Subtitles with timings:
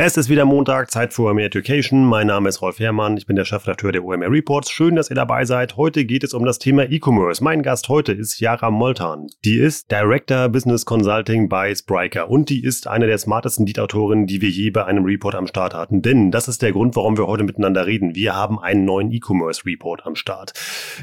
[0.00, 2.04] Es ist wieder Montag, Zeit für OMR Education.
[2.04, 4.70] Mein Name ist Rolf Herrmann, ich bin der Chefredakteur der OMR Reports.
[4.70, 5.76] Schön, dass ihr dabei seid.
[5.76, 7.42] Heute geht es um das Thema E-Commerce.
[7.42, 9.26] Mein Gast heute ist Yara Moltan.
[9.44, 14.40] Die ist Director Business Consulting bei Spriker und die ist eine der smartesten Lead-Autorinnen, die
[14.40, 16.00] wir je bei einem Report am Start hatten.
[16.00, 18.14] Denn das ist der Grund, warum wir heute miteinander reden.
[18.14, 20.52] Wir haben einen neuen E-Commerce Report am Start.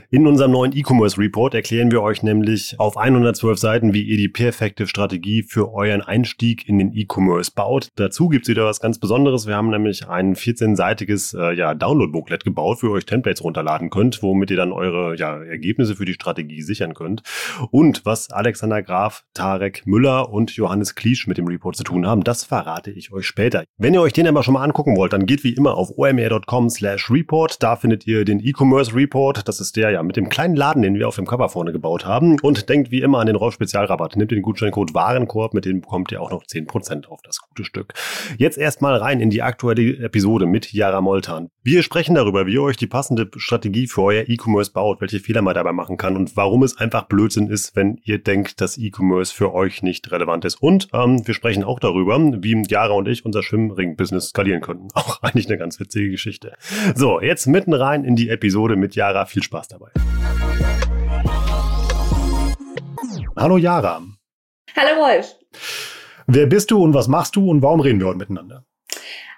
[0.10, 4.30] In unserem neuen E-Commerce Report erklären wir euch nämlich auf 112 Seiten, wie ihr die
[4.30, 7.90] perfekte Strategie für euren Einstieg in den E-Commerce baut.
[7.98, 9.48] Dazu gibt es wieder was ganz Besonderes.
[9.48, 14.52] Wir haben nämlich ein 14-seitiges äh, ja, Download-Booklet gebaut, für euch Templates runterladen könnt, womit
[14.52, 17.24] ihr dann eure ja, Ergebnisse für die Strategie sichern könnt.
[17.72, 22.24] Und was Alexander Graf, Tarek Müller und Johannes Kliesch mit dem Report zu tun haben,
[22.24, 23.64] das verrate ich euch später.
[23.80, 26.70] Wenn ihr euch den aber schon mal angucken wollt, dann geht wie immer auf omr.com
[26.70, 27.64] slash report.
[27.64, 29.48] Da findet ihr den E-Commerce Report.
[29.48, 32.06] Das ist der ja mit dem kleinen Laden, den wir auf dem Cover vorne gebaut
[32.06, 32.40] haben.
[32.40, 34.16] Und denkt wie immer an den Rolf Spezialrabatt.
[34.16, 37.96] Nehmt den Gutscheincode Warenkorb, mit dem bekommt ihr auch noch 10% auf das gute Stück.
[38.38, 41.50] Jetzt erst erstmal rein in die aktuelle Episode mit Yara Moltan.
[41.64, 45.42] Wir sprechen darüber, wie ihr euch die passende Strategie für euer E-Commerce baut, welche Fehler
[45.42, 49.34] man dabei machen kann und warum es einfach Blödsinn ist, wenn ihr denkt, dass E-Commerce
[49.34, 50.62] für euch nicht relevant ist.
[50.62, 54.90] Und ähm, wir sprechen auch darüber, wie Yara und ich unser Schwimmring-Business skalieren können.
[54.94, 56.52] Auch eigentlich eine ganz witzige Geschichte.
[56.96, 59.26] So, jetzt mitten rein in die Episode mit Yara.
[59.26, 59.92] Viel Spaß dabei.
[63.38, 64.04] Hallo Yara.
[64.76, 65.34] Hallo Wolf.
[66.28, 68.66] Wer bist du und was machst du und warum reden wir heute miteinander?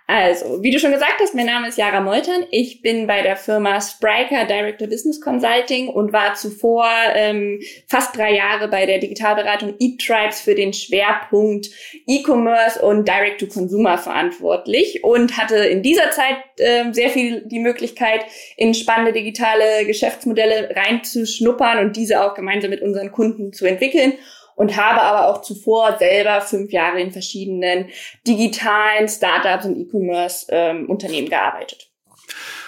[0.09, 2.45] Also, wie du schon gesagt hast, mein Name ist Jara Moltern.
[2.49, 8.33] Ich bin bei der Firma Spriker Director Business Consulting und war zuvor ähm, fast drei
[8.33, 11.67] Jahre bei der Digitalberatung eTribes für den Schwerpunkt
[12.07, 18.23] E-Commerce und Direct-to-Consumer verantwortlich und hatte in dieser Zeit ähm, sehr viel die Möglichkeit,
[18.55, 24.13] in spannende digitale Geschäftsmodelle reinzuschnuppern und diese auch gemeinsam mit unseren Kunden zu entwickeln
[24.57, 27.85] und habe aber auch zuvor selber fünf Jahre in verschiedenen
[28.25, 31.91] digitalen Startups und E-Commerce-Unternehmen ähm, gearbeitet.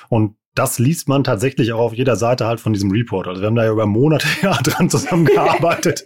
[0.07, 3.27] Und das liest man tatsächlich auch auf jeder Seite halt von diesem Report.
[3.27, 6.05] Also wir haben da ja über Monate ja dran zusammengearbeitet.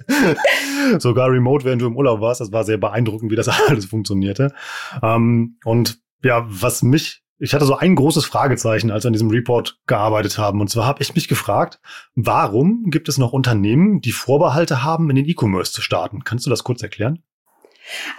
[1.00, 2.40] Sogar remote, während du im Urlaub warst.
[2.40, 4.54] Das war sehr beeindruckend, wie das alles funktionierte.
[5.02, 9.30] Ähm, und ja, was mich ich hatte so ein großes Fragezeichen, als wir an diesem
[9.30, 10.62] Report gearbeitet haben.
[10.62, 11.82] Und zwar habe ich mich gefragt,
[12.16, 16.24] warum gibt es noch Unternehmen, die Vorbehalte haben, in den E-Commerce zu starten?
[16.24, 17.22] Kannst du das kurz erklären?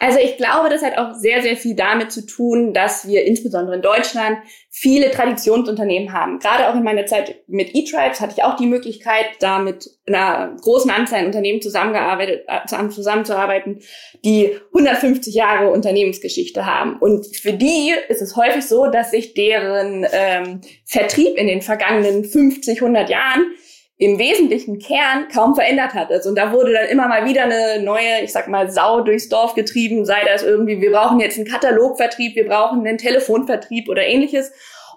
[0.00, 3.76] Also ich glaube, das hat auch sehr, sehr viel damit zu tun, dass wir insbesondere
[3.76, 4.38] in Deutschland
[4.70, 6.38] viele Traditionsunternehmen haben.
[6.38, 10.56] Gerade auch in meiner Zeit mit eTribes hatte ich auch die Möglichkeit, da mit einer
[10.60, 13.80] großen Anzahl an Unternehmen zusammengearbeitet, äh, zusammenzuarbeiten,
[14.24, 16.98] die 150 Jahre Unternehmensgeschichte haben.
[16.98, 22.24] Und für die ist es häufig so, dass sich deren ähm, Vertrieb in den vergangenen
[22.24, 23.54] 50, 100 Jahren
[23.96, 26.10] im wesentlichen Kern kaum verändert hat.
[26.10, 29.28] Also, und da wurde dann immer mal wieder eine neue, ich sag mal, Sau durchs
[29.28, 34.04] Dorf getrieben, sei das irgendwie, wir brauchen jetzt einen Katalogvertrieb, wir brauchen einen Telefonvertrieb oder
[34.04, 34.52] ähnliches.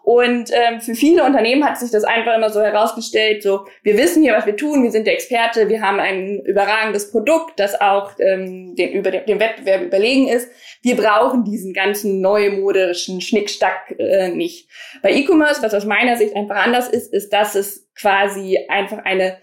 [0.08, 4.24] Und ähm, für viele Unternehmen hat sich das einfach immer so herausgestellt, so wir wissen
[4.24, 8.12] hier, was wir tun, wir sind der Experte, wir haben ein überragendes Produkt, das auch
[8.20, 10.50] ähm, den, über dem, dem Wettbewerb überlegen ist.
[10.82, 14.70] Wir brauchen diesen ganzen neumodischen Schnickstack äh, nicht.
[15.02, 19.40] Bei E-Commerce, was aus meiner Sicht einfach anders ist, ist, dass es quasi einfach eine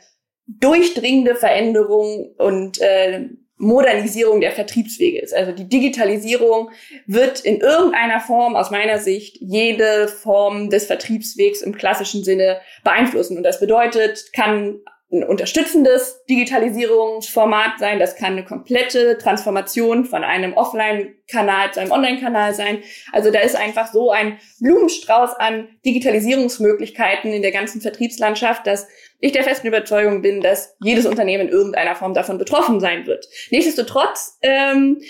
[0.46, 3.28] durchdringende Veränderung und äh,
[3.64, 5.34] Modernisierung der Vertriebswege ist.
[5.34, 6.70] Also die Digitalisierung
[7.06, 13.36] wird in irgendeiner Form aus meiner Sicht jede Form des Vertriebswegs im klassischen Sinne beeinflussen.
[13.36, 14.80] Und das bedeutet, kann
[15.14, 17.98] ein unterstützendes Digitalisierungsformat sein.
[17.98, 22.82] Das kann eine komplette Transformation von einem Offline-Kanal zu einem Online-Kanal sein.
[23.12, 28.88] Also da ist einfach so ein Blumenstrauß an Digitalisierungsmöglichkeiten in der ganzen Vertriebslandschaft, dass
[29.24, 33.26] ich der festen Überzeugung bin, dass jedes Unternehmen in irgendeiner Form davon betroffen sein wird.
[33.50, 35.00] Nichtsdestotrotz ähm,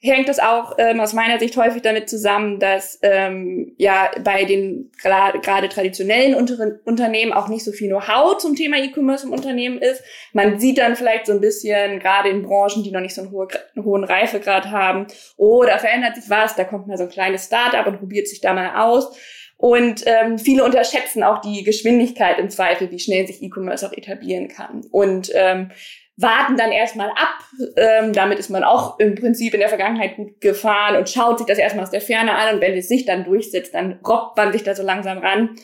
[0.00, 4.90] hängt es auch ähm, aus meiner Sicht häufig damit zusammen, dass ähm, ja bei den
[5.00, 10.02] gerade traditionellen Unter Unternehmen auch nicht so viel Know-how zum Thema E-Commerce im Unternehmen ist.
[10.32, 13.30] Man sieht dann vielleicht so ein bisschen, gerade in Branchen, die noch nicht so einen,
[13.30, 13.46] hohe,
[13.76, 15.06] einen hohen Reifegrad haben,
[15.36, 18.40] oh, da verändert sich was, da kommt mal so ein kleines Startup und probiert sich
[18.40, 19.16] da mal aus.
[19.60, 24.48] Und ähm, viele unterschätzen auch die Geschwindigkeit im Zweifel, wie schnell sich E-Commerce auch etablieren
[24.48, 24.86] kann.
[24.90, 25.70] Und ähm,
[26.16, 27.44] warten dann erstmal ab.
[27.76, 31.46] Ähm, damit ist man auch im Prinzip in der Vergangenheit gut gefahren und schaut sich
[31.46, 32.54] das erstmal aus der Ferne an.
[32.54, 35.56] Und wenn es sich dann durchsetzt, dann robbt man sich da so langsam ran.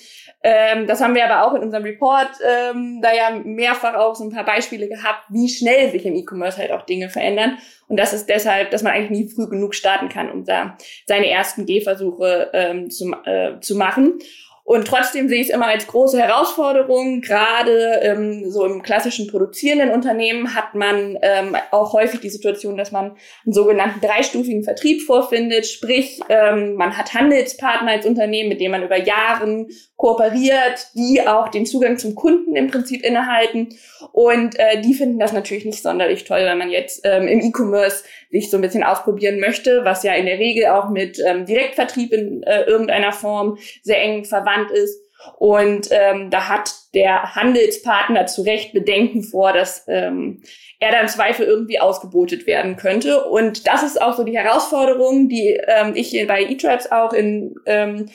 [0.49, 4.23] Ähm, das haben wir aber auch in unserem Report ähm, da ja mehrfach auch so
[4.23, 7.59] ein paar Beispiele gehabt, wie schnell sich im E-Commerce halt auch Dinge verändern.
[7.89, 11.29] Und das ist deshalb, dass man eigentlich nie früh genug starten kann, um da seine
[11.29, 14.21] ersten Gehversuche ähm, zu, äh, zu machen.
[14.67, 17.21] Und trotzdem sehe ich es immer als große Herausforderung.
[17.21, 22.91] Gerade ähm, so im klassischen produzierenden Unternehmen hat man ähm, auch häufig die Situation, dass
[22.91, 23.13] man
[23.45, 25.67] einen sogenannten dreistufigen Vertrieb vorfindet.
[25.67, 31.47] Sprich, ähm, man hat Handelspartner als Unternehmen, mit denen man über Jahren kooperiert, die auch
[31.47, 33.69] den Zugang zum Kunden im Prinzip innehalten.
[34.11, 38.03] Und äh, die finden das natürlich nicht sonderlich toll, wenn man jetzt ähm, im E-Commerce
[38.31, 42.13] sich so ein bisschen ausprobieren möchte, was ja in der Regel auch mit ähm, Direktvertrieb
[42.13, 45.01] in äh, irgendeiner Form sehr eng verwandt ist.
[45.39, 50.43] Und ähm, da hat der Handelspartner zu Recht Bedenken vor, dass ähm,
[50.79, 53.25] er da im Zweifel irgendwie ausgebotet werden könnte.
[53.25, 58.07] Und das ist auch so die Herausforderung, die ähm, ich bei eTribes auch in ähm,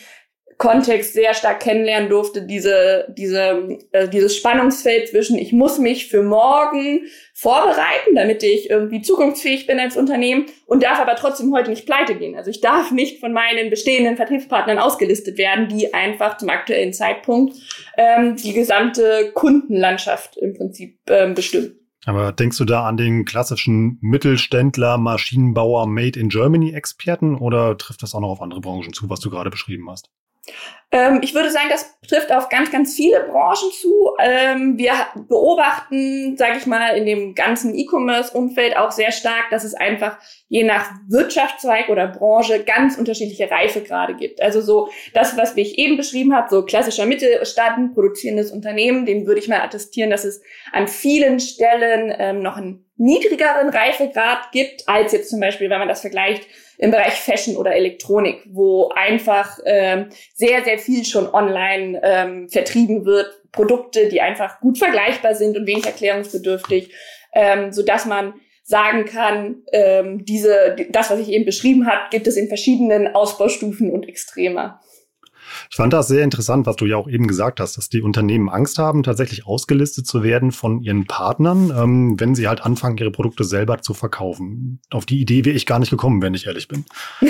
[0.61, 6.21] Kontext sehr stark kennenlernen durfte, diese, diese, äh, dieses Spannungsfeld zwischen, ich muss mich für
[6.21, 7.07] morgen
[7.41, 12.13] vorbereiten, damit ich irgendwie zukunftsfähig bin als Unternehmen und darf aber trotzdem heute nicht pleite
[12.13, 12.35] gehen.
[12.35, 17.55] Also ich darf nicht von meinen bestehenden Vertriebspartnern ausgelistet werden, die einfach zum aktuellen Zeitpunkt
[17.97, 21.79] ähm, die gesamte Kundenlandschaft im Prinzip ähm, bestimmen.
[22.05, 28.03] Aber denkst du da an den klassischen Mittelständler, Maschinenbauer, Made in Germany Experten oder trifft
[28.03, 30.11] das auch noch auf andere Branchen zu, was du gerade beschrieben hast?
[30.93, 34.11] Ähm, ich würde sagen, das trifft auf ganz, ganz viele Branchen zu.
[34.19, 34.91] Ähm, wir
[35.29, 40.17] beobachten, sage ich mal, in dem ganzen E-Commerce-Umfeld auch sehr stark, dass es einfach
[40.49, 44.41] je nach Wirtschaftszweig oder Branche ganz unterschiedliche Reifegrade gibt.
[44.41, 49.39] Also so das, was ich eben beschrieben habe, so klassischer Mittelstand, produzierendes Unternehmen, dem würde
[49.39, 50.41] ich mal attestieren, dass es
[50.73, 55.87] an vielen Stellen ähm, noch einen niedrigeren Reifegrad gibt, als jetzt zum Beispiel, wenn man
[55.87, 56.45] das vergleicht
[56.77, 63.05] im Bereich Fashion oder Elektronik, wo einfach ähm, sehr, sehr viel schon online ähm, vertrieben
[63.05, 63.41] wird.
[63.51, 66.93] Produkte, die einfach gut vergleichbar sind und wenig erklärungsbedürftig,
[67.33, 68.33] ähm, so dass man
[68.63, 73.91] sagen kann, ähm, diese, das, was ich eben beschrieben habe, gibt es in verschiedenen Ausbaustufen
[73.91, 74.79] und extremer.
[75.73, 78.49] Ich fand das sehr interessant, was du ja auch eben gesagt hast, dass die Unternehmen
[78.49, 83.09] Angst haben, tatsächlich ausgelistet zu werden von ihren Partnern, ähm, wenn sie halt anfangen, ihre
[83.09, 84.81] Produkte selber zu verkaufen.
[84.89, 86.83] Auf die Idee wäre ich gar nicht gekommen, wenn ich ehrlich bin.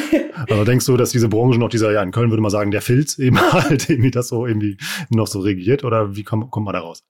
[0.50, 2.82] also denkst du, dass diese Branche noch dieser, ja, in Köln würde man sagen, der
[2.82, 4.78] Filz eben halt irgendwie das so irgendwie
[5.12, 7.04] noch so regiert oder wie kommt, kommt man da raus?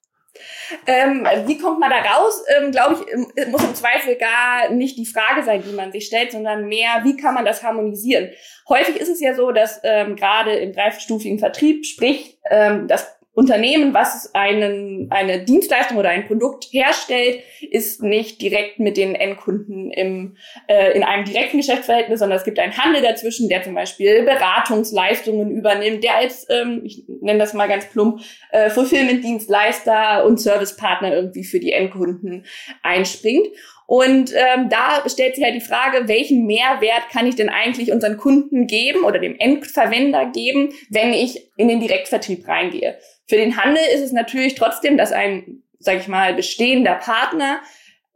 [0.88, 2.44] Ähm, wie kommt man da raus?
[2.56, 6.06] Ähm, Glaube ich, ähm, muss im Zweifel gar nicht die Frage sein, die man sich
[6.06, 8.30] stellt, sondern mehr, wie kann man das harmonisieren?
[8.70, 13.94] Häufig ist es ja so, dass ähm, gerade im dreistufigen Vertrieb, sprich ähm, das Unternehmen,
[13.94, 20.36] was einen, eine Dienstleistung oder ein Produkt herstellt, ist nicht direkt mit den Endkunden im,
[20.68, 25.50] äh, in einem direkten Geschäftsverhältnis, sondern es gibt einen Handel dazwischen, der zum Beispiel Beratungsleistungen
[25.50, 31.46] übernimmt, der als, ähm, ich nenne das mal ganz plump, äh, Fulfillment-Dienstleister und Servicepartner irgendwie
[31.46, 32.46] für die Endkunden
[32.84, 33.48] einspringt.
[33.88, 38.16] Und ähm, da stellt sich halt die Frage, welchen Mehrwert kann ich denn eigentlich unseren
[38.16, 42.98] Kunden geben oder dem Endverwender geben, wenn ich in den Direktvertrieb reingehe.
[43.28, 47.62] Für den Handel ist es natürlich trotzdem, dass ein, sage ich mal, bestehender Partner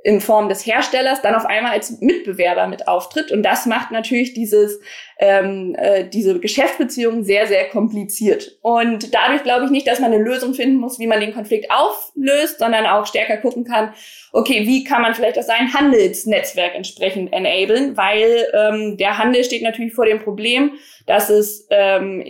[0.06, 3.32] in Form des Herstellers dann auf einmal als Mitbewerber mit auftritt.
[3.32, 4.80] Und das macht natürlich dieses,
[5.18, 8.60] ähm, äh, diese Geschäftsbeziehung sehr, sehr kompliziert.
[8.62, 11.72] Und dadurch glaube ich nicht, dass man eine Lösung finden muss, wie man den Konflikt
[11.72, 13.96] auflöst, sondern auch stärker gucken kann,
[14.32, 19.64] okay, wie kann man vielleicht auch sein Handelsnetzwerk entsprechend enablen, weil ähm, der Handel steht
[19.64, 20.74] natürlich vor dem Problem,
[21.08, 22.24] dass es ähm,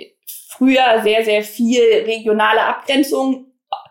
[0.58, 3.48] früher sehr, sehr viel regionale Abgrenzung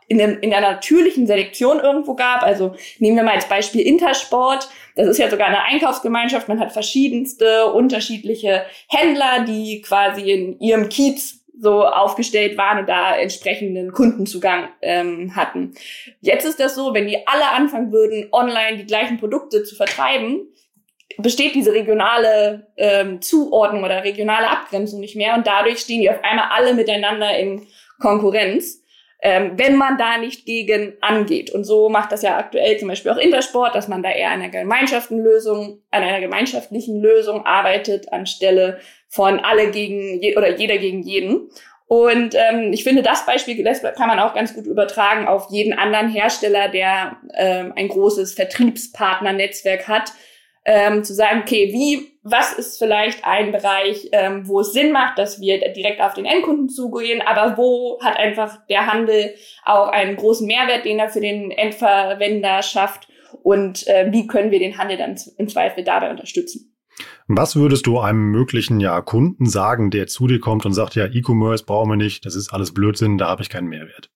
[0.09, 2.43] in, dem, in einer natürlichen Selektion irgendwo gab.
[2.43, 4.69] Also nehmen wir mal als Beispiel Intersport.
[4.97, 6.49] Das ist ja sogar eine Einkaufsgemeinschaft.
[6.49, 13.17] Man hat verschiedenste unterschiedliche Händler, die quasi in ihrem Kiez so aufgestellt waren und da
[13.17, 15.75] entsprechenden Kundenzugang ähm, hatten.
[16.21, 20.49] Jetzt ist das so, wenn die alle anfangen würden, online die gleichen Produkte zu vertreiben,
[21.19, 26.23] besteht diese regionale ähm, Zuordnung oder regionale Abgrenzung nicht mehr und dadurch stehen die auf
[26.23, 27.67] einmal alle miteinander in
[28.01, 28.85] Konkurrenz
[29.25, 31.51] ähm, wenn man da nicht gegen angeht.
[31.51, 34.43] Und so macht das ja aktuell zum Beispiel auch Intersport, dass man da eher an
[34.43, 41.03] einer Gemeinschaftslösung, an einer gemeinschaftlichen Lösung arbeitet, anstelle von alle gegen je, oder jeder gegen
[41.03, 41.49] jeden.
[41.87, 45.73] Und ähm, ich finde, das Beispiel das kann man auch ganz gut übertragen auf jeden
[45.73, 50.13] anderen Hersteller, der ähm, ein großes Vertriebspartnernetzwerk hat,
[50.65, 55.19] ähm, zu sagen, okay, wie, was ist vielleicht ein Bereich, ähm, wo es Sinn macht,
[55.19, 60.17] dass wir direkt auf den Endkunden zugehen, aber wo hat einfach der Handel auch einen
[60.17, 63.09] großen Mehrwert, den er für den Endverwender schafft
[63.43, 66.71] und äh, wie können wir den Handel dann im Zweifel dabei unterstützen.
[67.27, 71.07] Was würdest du einem möglichen ja, Kunden sagen, der zu dir kommt und sagt, ja,
[71.07, 74.11] E-Commerce brauchen wir nicht, das ist alles Blödsinn, da habe ich keinen Mehrwert?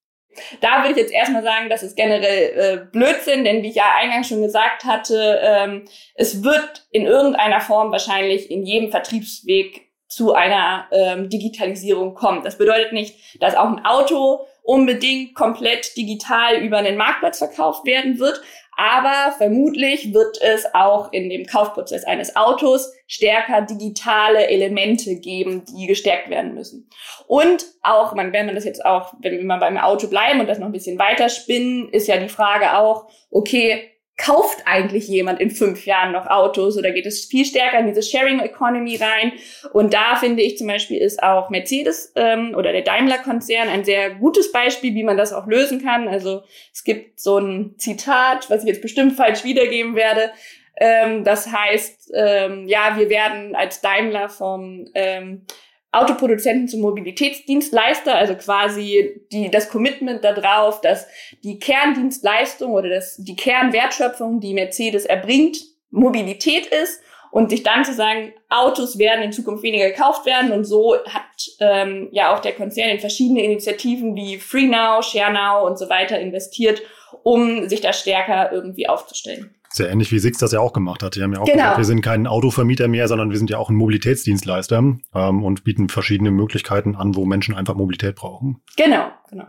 [0.60, 3.94] Da würde ich jetzt erstmal sagen, das ist generell äh, Blödsinn, denn wie ich ja
[3.96, 10.34] eingangs schon gesagt hatte, ähm, es wird in irgendeiner Form wahrscheinlich in jedem Vertriebsweg zu
[10.34, 12.42] einer ähm, Digitalisierung kommen.
[12.42, 18.18] Das bedeutet nicht, dass auch ein Auto unbedingt komplett digital über einen Marktplatz verkauft werden
[18.18, 18.40] wird,
[18.78, 25.88] aber vermutlich wird es auch in dem Kaufprozess eines Autos stärker digitale Elemente geben, die
[25.88, 26.88] gestärkt werden müssen.
[27.26, 30.60] Und auch, wenn man das jetzt auch, wenn wir mal beim Auto bleiben und das
[30.60, 35.50] noch ein bisschen weiter spinnen, ist ja die Frage auch, okay, kauft eigentlich jemand in
[35.50, 39.32] fünf Jahren noch Autos oder geht es viel stärker in diese Sharing Economy rein?
[39.72, 44.10] Und da finde ich zum Beispiel ist auch Mercedes ähm, oder der Daimler-Konzern ein sehr
[44.10, 46.08] gutes Beispiel, wie man das auch lösen kann.
[46.08, 50.32] Also es gibt so ein Zitat, was ich jetzt bestimmt falsch wiedergeben werde.
[50.80, 55.46] Ähm, das heißt, ähm, ja, wir werden als Daimler vom ähm,
[55.90, 61.06] Autoproduzenten zum Mobilitätsdienstleister, also quasi die, das Commitment darauf, dass
[61.42, 65.58] die Kerndienstleistung oder das, die Kernwertschöpfung, die Mercedes erbringt,
[65.90, 70.64] Mobilität ist und sich dann zu sagen, Autos werden in Zukunft weniger gekauft werden und
[70.64, 71.22] so hat
[71.60, 76.82] ähm, ja auch der Konzern in verschiedene Initiativen wie FreeNow, ShareNow und so weiter investiert,
[77.22, 79.54] um sich da stärker irgendwie aufzustellen.
[79.70, 81.14] Sehr ähnlich wie Six das ja auch gemacht hat.
[81.14, 81.56] Die haben ja auch genau.
[81.56, 85.64] gesagt, wir sind kein Autovermieter mehr, sondern wir sind ja auch ein Mobilitätsdienstleister ähm, und
[85.64, 88.62] bieten verschiedene Möglichkeiten an, wo Menschen einfach Mobilität brauchen.
[88.76, 89.44] Genau, genau.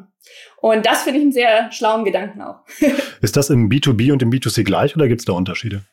[0.58, 2.58] Und das finde ich einen sehr schlauen Gedanken auch.
[3.22, 5.84] Ist das im B2B und im B2C gleich oder gibt es da Unterschiede?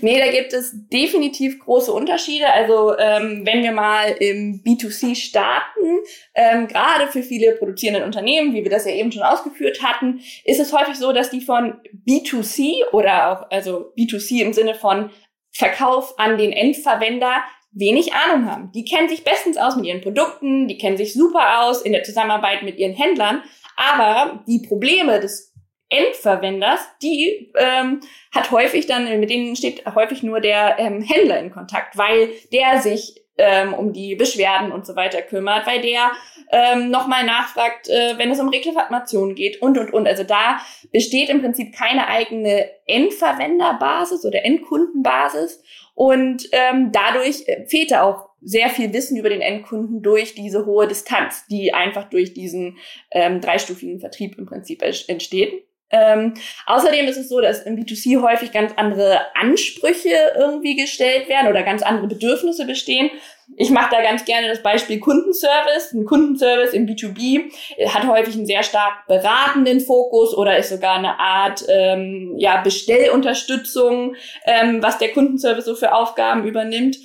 [0.00, 2.52] Nee, da gibt es definitiv große Unterschiede.
[2.52, 6.00] Also ähm, wenn wir mal im B2C starten,
[6.34, 10.60] ähm, gerade für viele produzierende Unternehmen, wie wir das ja eben schon ausgeführt hatten, ist
[10.60, 15.10] es häufig so, dass die von B2C oder auch also B2C im Sinne von
[15.52, 18.72] Verkauf an den Endverwender wenig Ahnung haben.
[18.72, 22.02] Die kennen sich bestens aus mit ihren Produkten, die kennen sich super aus in der
[22.02, 23.42] Zusammenarbeit mit ihren Händlern,
[23.76, 25.49] aber die Probleme des
[25.90, 28.00] Endverwenders, die ähm,
[28.32, 32.80] hat häufig dann, mit denen steht häufig nur der ähm, Händler in Kontakt, weil der
[32.80, 36.12] sich ähm, um die Beschwerden und so weiter kümmert, weil der
[36.52, 40.06] ähm, nochmal nachfragt, äh, wenn es um Reklamationen geht und, und, und.
[40.06, 40.60] Also da
[40.92, 45.62] besteht im Prinzip keine eigene Endverwenderbasis oder Endkundenbasis
[45.94, 50.64] und ähm, dadurch äh, fehlt da auch sehr viel Wissen über den Endkunden durch diese
[50.64, 52.78] hohe Distanz, die einfach durch diesen
[53.10, 55.66] ähm, dreistufigen Vertrieb im Prinzip entsteht.
[55.90, 56.34] Ähm,
[56.66, 61.62] außerdem ist es so, dass im B2C häufig ganz andere Ansprüche irgendwie gestellt werden oder
[61.62, 63.10] ganz andere Bedürfnisse bestehen.
[63.56, 65.92] Ich mache da ganz gerne das Beispiel Kundenservice.
[65.92, 67.50] Ein Kundenservice im B2B
[67.88, 74.14] hat häufig einen sehr stark beratenden Fokus oder ist sogar eine Art ähm, ja, Bestellunterstützung,
[74.46, 76.98] ähm, was der Kundenservice so für Aufgaben übernimmt.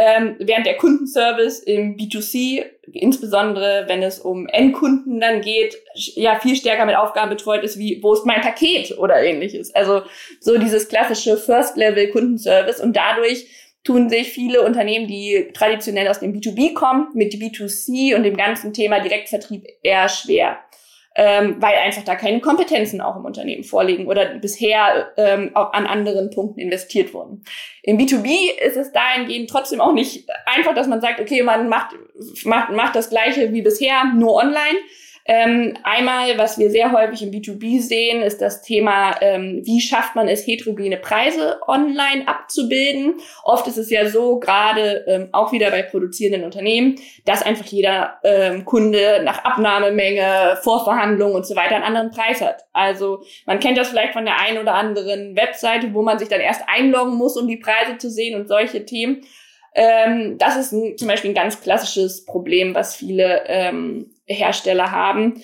[0.00, 6.54] Ähm, während der Kundenservice im B2C, insbesondere wenn es um Endkunden dann geht, ja viel
[6.54, 9.74] stärker mit Aufgaben betreut ist, wie wo ist mein Paket oder ähnliches.
[9.74, 10.02] Also
[10.38, 13.48] so dieses klassische First-Level-Kundenservice und dadurch
[13.82, 18.72] tun sich viele Unternehmen, die traditionell aus dem B2B kommen, mit B2C und dem ganzen
[18.72, 20.58] Thema Direktvertrieb eher schwer
[21.20, 25.84] ähm, weil einfach da keine Kompetenzen auch im Unternehmen vorliegen oder bisher ähm, auch an
[25.84, 27.42] anderen Punkten investiert wurden.
[27.82, 31.96] Im B2B ist es dahingehend trotzdem auch nicht einfach, dass man sagt, okay, man macht,
[32.44, 34.78] macht, macht das Gleiche wie bisher, nur online,
[35.30, 40.16] ähm, einmal, was wir sehr häufig im B2B sehen, ist das Thema, ähm, wie schafft
[40.16, 43.20] man es, heterogene Preise online abzubilden.
[43.44, 46.94] Oft ist es ja so, gerade ähm, auch wieder bei produzierenden Unternehmen,
[47.26, 52.64] dass einfach jeder ähm, Kunde nach Abnahmemenge, Vorverhandlungen und so weiter einen anderen Preis hat.
[52.72, 56.40] Also man kennt das vielleicht von der einen oder anderen Webseite, wo man sich dann
[56.40, 59.20] erst einloggen muss, um die Preise zu sehen und solche Themen.
[59.74, 65.42] Ähm, das ist ein, zum Beispiel ein ganz klassisches Problem, was viele ähm, Hersteller haben.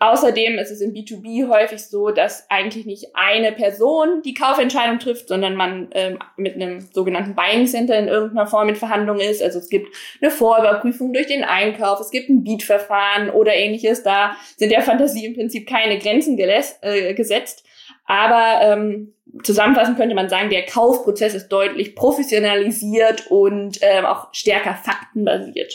[0.00, 5.26] Außerdem ist es im B2B häufig so, dass eigentlich nicht eine Person die Kaufentscheidung trifft,
[5.26, 9.42] sondern man ähm, mit einem sogenannten Buying Center in irgendeiner Form in Verhandlung ist.
[9.42, 14.04] Also es gibt eine Vorüberprüfung durch den Einkauf, es gibt ein Beat-Verfahren oder ähnliches.
[14.04, 17.64] Da sind der Fantasie im Prinzip keine Grenzen äh, gesetzt.
[18.04, 24.74] Aber ähm, zusammenfassend könnte man sagen, der Kaufprozess ist deutlich professionalisiert und ähm, auch stärker
[24.74, 25.74] faktenbasiert.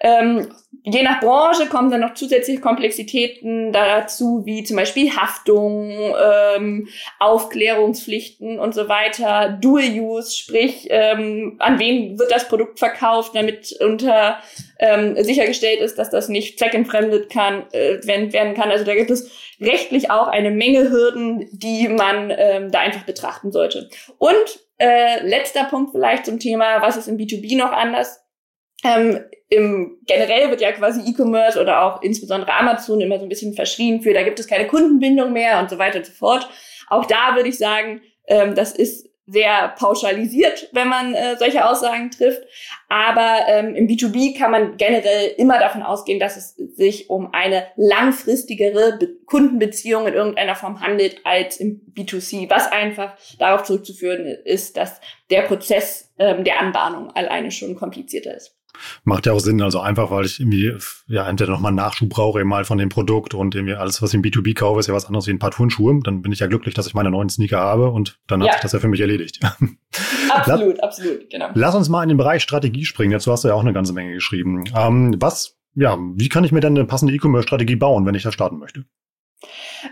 [0.00, 0.48] Ähm,
[0.84, 6.88] je nach Branche kommen dann noch zusätzliche Komplexitäten dazu, wie zum Beispiel Haftung, ähm,
[7.20, 13.76] Aufklärungspflichten und so weiter, Dual Use, sprich, ähm, an wen wird das Produkt verkauft, damit
[13.80, 14.38] unter
[14.78, 18.70] ähm, sichergestellt ist, dass das nicht zweckentfremdet kann, äh, werden kann.
[18.70, 19.30] Also da gibt es
[19.60, 23.88] rechtlich auch eine Menge Hürden, die man ähm, da einfach betrachten sollte.
[24.18, 28.18] Und äh, letzter Punkt vielleicht zum Thema, was ist im B2B noch anders?
[29.52, 34.00] Im, generell wird ja quasi E-Commerce oder auch insbesondere Amazon immer so ein bisschen verschrien
[34.00, 36.48] für, da gibt es keine Kundenbindung mehr und so weiter und so fort.
[36.88, 42.10] Auch da würde ich sagen, ähm, das ist sehr pauschalisiert, wenn man äh, solche Aussagen
[42.10, 42.42] trifft.
[42.88, 47.66] Aber ähm, im B2B kann man generell immer davon ausgehen, dass es sich um eine
[47.76, 54.76] langfristigere Be Kundenbeziehung in irgendeiner Form handelt als im B2C, was einfach darauf zurückzuführen ist,
[54.76, 58.54] dass der Prozess ähm, der Anbahnung alleine schon komplizierter ist.
[59.04, 60.74] Macht ja auch Sinn, also einfach, weil ich irgendwie,
[61.06, 64.10] ja, entweder nochmal einen Nachschub brauche eben mal von dem Produkt und irgendwie alles, was
[64.10, 66.00] ich im B2B kaufe, ist ja was anderes wie ein paar Turnschuhe.
[66.02, 68.46] Dann bin ich ja glücklich, dass ich meine neuen Sneaker habe und dann ja.
[68.46, 69.40] hat sich das ja für mich erledigt.
[70.30, 71.50] Absolut, Lass, absolut, genau.
[71.52, 73.12] Lass uns mal in den Bereich Strategie springen.
[73.12, 74.64] Dazu hast du ja auch eine ganze Menge geschrieben.
[74.74, 78.32] Ähm, was, ja, wie kann ich mir denn eine passende E-Commerce-Strategie bauen, wenn ich das
[78.32, 78.86] starten möchte?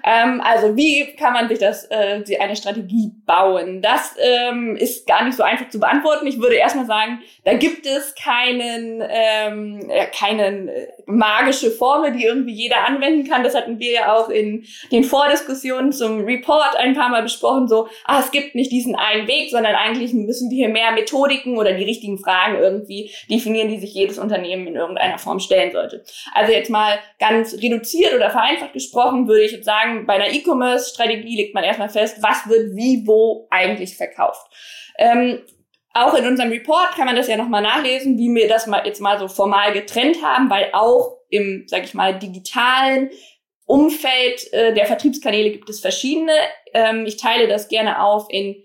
[0.05, 3.83] Ähm, also wie kann man sich das, äh, eine Strategie bauen?
[3.83, 6.27] Das ähm, ist gar nicht so einfach zu beantworten.
[6.27, 12.25] Ich würde erstmal sagen, da gibt es keinen, ähm, äh, keinen äh, magische Formel, die
[12.25, 13.43] irgendwie jeder anwenden kann.
[13.43, 17.69] Das hatten wir ja auch in den Vordiskussionen zum Report ein paar Mal besprochen.
[17.69, 21.73] So, ah, es gibt nicht diesen einen Weg, sondern eigentlich müssen wir mehr Methodiken oder
[21.73, 26.05] die richtigen Fragen irgendwie definieren, die sich jedes Unternehmen in irgendeiner Form stellen sollte.
[26.35, 30.33] Also jetzt mal ganz reduziert oder vereinfacht gesprochen würde ich jetzt sagen, sagen, bei einer
[30.33, 34.47] E-Commerce-Strategie legt man erstmal fest, was wird wie wo eigentlich verkauft.
[34.99, 35.41] Ähm,
[35.93, 39.01] auch in unserem Report kann man das ja nochmal nachlesen, wie wir das mal jetzt
[39.01, 43.11] mal so formal getrennt haben, weil auch im, sag ich mal, digitalen
[43.67, 46.35] Umfeld äh, der Vertriebskanäle gibt es verschiedene.
[46.75, 48.57] Ähm, ich teile das gerne auf in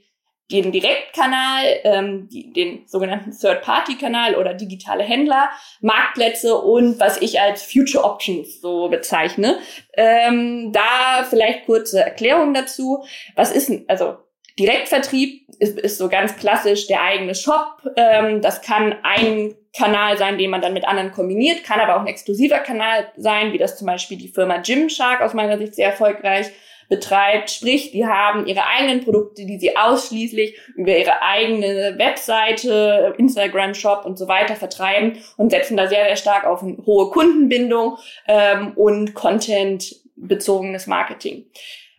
[0.52, 5.50] den Direktkanal, ähm, die, den sogenannten Third-Party-Kanal oder digitale Händler,
[5.82, 9.58] Marktplätze und was ich als Future Options so bezeichne.
[9.94, 13.04] Ähm, da vielleicht kurze Erklärung dazu.
[13.36, 14.18] Was ist denn, also
[14.60, 17.82] Direktvertrieb ist, ist so ganz klassisch der eigene Shop.
[17.98, 22.02] Ähm, das kann ein Kanal sein, den man dann mit anderen kombiniert, kann aber auch
[22.02, 25.88] ein exklusiver Kanal sein, wie das zum Beispiel die Firma Gymshark aus meiner Sicht sehr
[25.88, 26.52] erfolgreich
[26.90, 27.50] betreibt.
[27.50, 34.18] Sprich, die haben ihre eigenen Produkte, die sie ausschließlich über ihre eigene Webseite, Instagram-Shop und
[34.18, 39.14] so weiter vertreiben und setzen da sehr, sehr stark auf eine hohe Kundenbindung ähm, und
[39.14, 41.46] Content-bezogenes Marketing.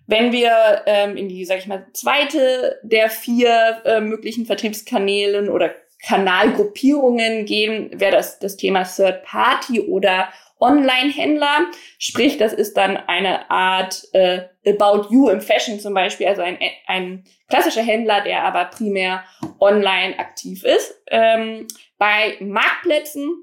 [0.07, 5.75] Wenn wir ähm, in die, sag ich mal, zweite der vier äh, möglichen Vertriebskanälen oder
[6.07, 10.29] Kanalgruppierungen gehen, wäre das das Thema Third Party oder
[10.61, 11.67] Online-Händler.
[11.99, 16.59] Sprich, das ist dann eine Art äh, About You im Fashion zum Beispiel, also ein,
[16.87, 19.25] ein klassischer Händler, der aber primär
[19.61, 21.01] online aktiv ist.
[21.09, 21.67] Ähm,
[21.99, 23.43] bei Marktplätzen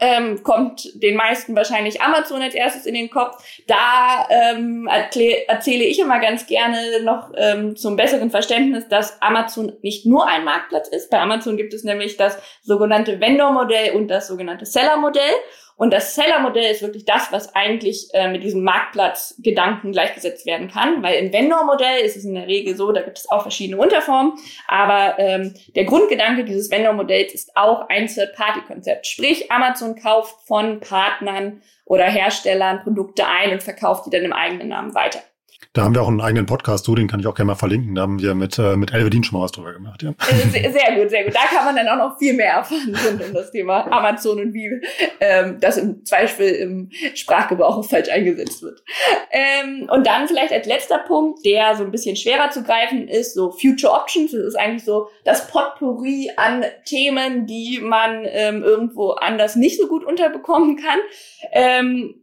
[0.00, 3.42] ähm, kommt den meisten wahrscheinlich Amazon als erstes in den Kopf.
[3.66, 10.06] Da ähm, erzähle ich immer ganz gerne noch ähm, zum besseren Verständnis, dass Amazon nicht
[10.06, 11.10] nur ein Marktplatz ist.
[11.10, 15.34] Bei Amazon gibt es nämlich das sogenannte Vendor-Modell und das sogenannte Seller-Modell.
[15.76, 21.02] Und das Seller-Modell ist wirklich das, was eigentlich äh, mit diesem Marktplatzgedanken gleichgesetzt werden kann,
[21.02, 24.32] weil im Vendor-Modell ist es in der Regel so, da gibt es auch verschiedene Unterformen,
[24.66, 29.06] aber ähm, der Grundgedanke dieses Vendor-Modells ist auch ein Third-Party-Konzept.
[29.06, 34.68] Sprich, Amazon kauft von Partnern oder Herstellern Produkte ein und verkauft die dann im eigenen
[34.68, 35.20] Namen weiter.
[35.72, 37.94] Da haben wir auch einen eigenen Podcast, so den kann ich auch gerne mal verlinken.
[37.94, 40.02] Da haben wir mit, äh, mit Elvedin schon mal was drüber gemacht.
[40.02, 40.10] Ja.
[40.10, 41.34] Äh, sehr, sehr gut, sehr gut.
[41.34, 44.54] Da kann man dann auch noch viel mehr erfahren rund um das Thema Amazon und
[44.54, 44.70] wie
[45.20, 48.82] ähm, das im Beispiel im Sprachgebrauch falsch eingesetzt wird.
[49.30, 53.34] Ähm, und dann vielleicht als letzter Punkt, der so ein bisschen schwerer zu greifen ist,
[53.34, 54.32] so Future Options.
[54.32, 59.88] Das ist eigentlich so das Potpourri an Themen, die man ähm, irgendwo anders nicht so
[59.88, 60.98] gut unterbekommen kann.
[61.52, 62.22] Ähm,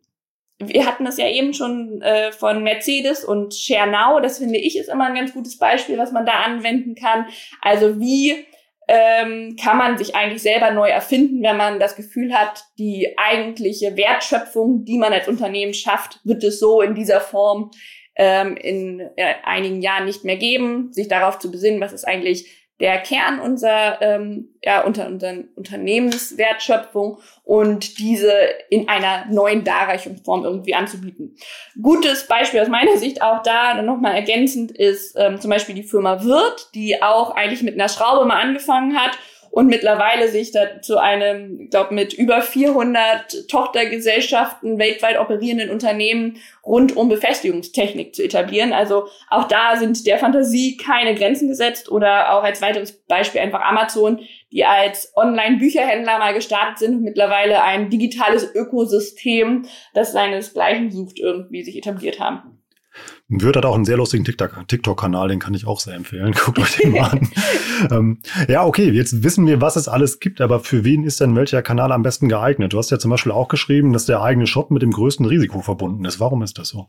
[0.60, 4.22] wir hatten das ja eben schon äh, von Mercedes und ShareNow.
[4.22, 7.28] Das finde ich ist immer ein ganz gutes Beispiel, was man da anwenden kann.
[7.62, 8.46] Also wie
[8.88, 13.96] ähm, kann man sich eigentlich selber neu erfinden, wenn man das Gefühl hat, die eigentliche
[13.96, 17.72] Wertschöpfung, die man als Unternehmen schafft, wird es so in dieser Form
[18.16, 20.92] ähm, in äh, einigen Jahren nicht mehr geben.
[20.92, 27.18] Sich darauf zu besinnen, was ist eigentlich der Kern unserer, ähm, ja, unter unseren Unternehmenswertschöpfung
[27.46, 28.34] und diese
[28.70, 31.38] in einer neuen Darreichungsform irgendwie anzubieten.
[31.82, 36.26] Gutes Beispiel aus meiner Sicht auch da nochmal ergänzend ist ähm, zum Beispiel die Firma
[36.26, 39.18] Wirt, die auch eigentlich mit einer Schraube mal angefangen hat
[39.54, 46.98] und mittlerweile sich da zu einem, glaube, mit über 400 Tochtergesellschaften weltweit operierenden Unternehmen rund
[46.98, 48.74] um Befestigungstechnik zu etablieren.
[48.74, 53.62] Also auch da sind der Fantasie keine Grenzen gesetzt oder auch als weiteres Beispiel einfach
[53.62, 61.20] Amazon, die als Online-Bücherhändler mal gestartet sind und mittlerweile ein digitales Ökosystem, das seinesgleichen sucht,
[61.20, 62.63] irgendwie sich etabliert haben.
[63.42, 66.34] Wirt hat auch einen sehr lustigen TikTok-Kanal, den kann ich auch sehr empfehlen.
[66.46, 67.32] Guckt euch den mal an.
[67.92, 71.36] ähm, ja, okay, jetzt wissen wir, was es alles gibt, aber für wen ist denn
[71.36, 72.74] welcher Kanal am besten geeignet?
[72.74, 75.62] Du hast ja zum Beispiel auch geschrieben, dass der eigene Shop mit dem größten Risiko
[75.62, 76.20] verbunden ist.
[76.20, 76.88] Warum ist das so?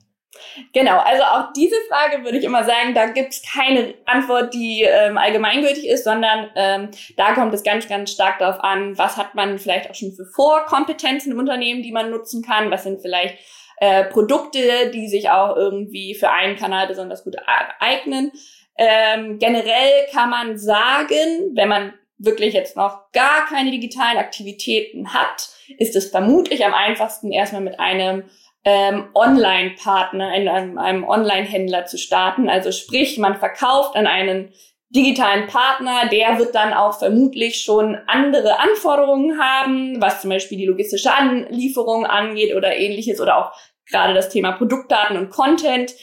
[0.73, 4.83] Genau, also auch diese Frage würde ich immer sagen, da gibt es keine Antwort, die
[4.83, 9.35] ähm, allgemeingültig ist, sondern ähm, da kommt es ganz, ganz stark darauf an, was hat
[9.35, 13.39] man vielleicht auch schon für Vorkompetenzen im Unternehmen, die man nutzen kann, was sind vielleicht
[13.79, 17.37] äh, Produkte, die sich auch irgendwie für einen Kanal besonders gut
[17.81, 18.33] eignen.
[18.77, 25.49] Ähm, generell kann man sagen, wenn man wirklich jetzt noch gar keine digitalen Aktivitäten hat,
[25.79, 28.25] ist es vermutlich am einfachsten erstmal mit einem
[28.65, 32.49] ähm, Online-Partner, einem, einem Online-Händler zu starten.
[32.49, 34.53] Also sprich, man verkauft an einen
[34.91, 40.67] digitalen Partner, der wird dann auch vermutlich schon andere Anforderungen haben, was zum Beispiel die
[40.67, 43.53] logistische Anlieferung angeht oder ähnliches oder auch
[43.91, 45.95] gerade das Thema Produktdaten und Content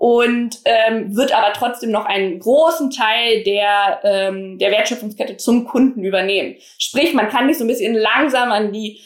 [0.00, 6.02] und ähm, wird aber trotzdem noch einen großen Teil der, ähm, der Wertschöpfungskette zum Kunden
[6.02, 6.56] übernehmen.
[6.78, 9.00] Sprich, man kann nicht so ein bisschen langsam an die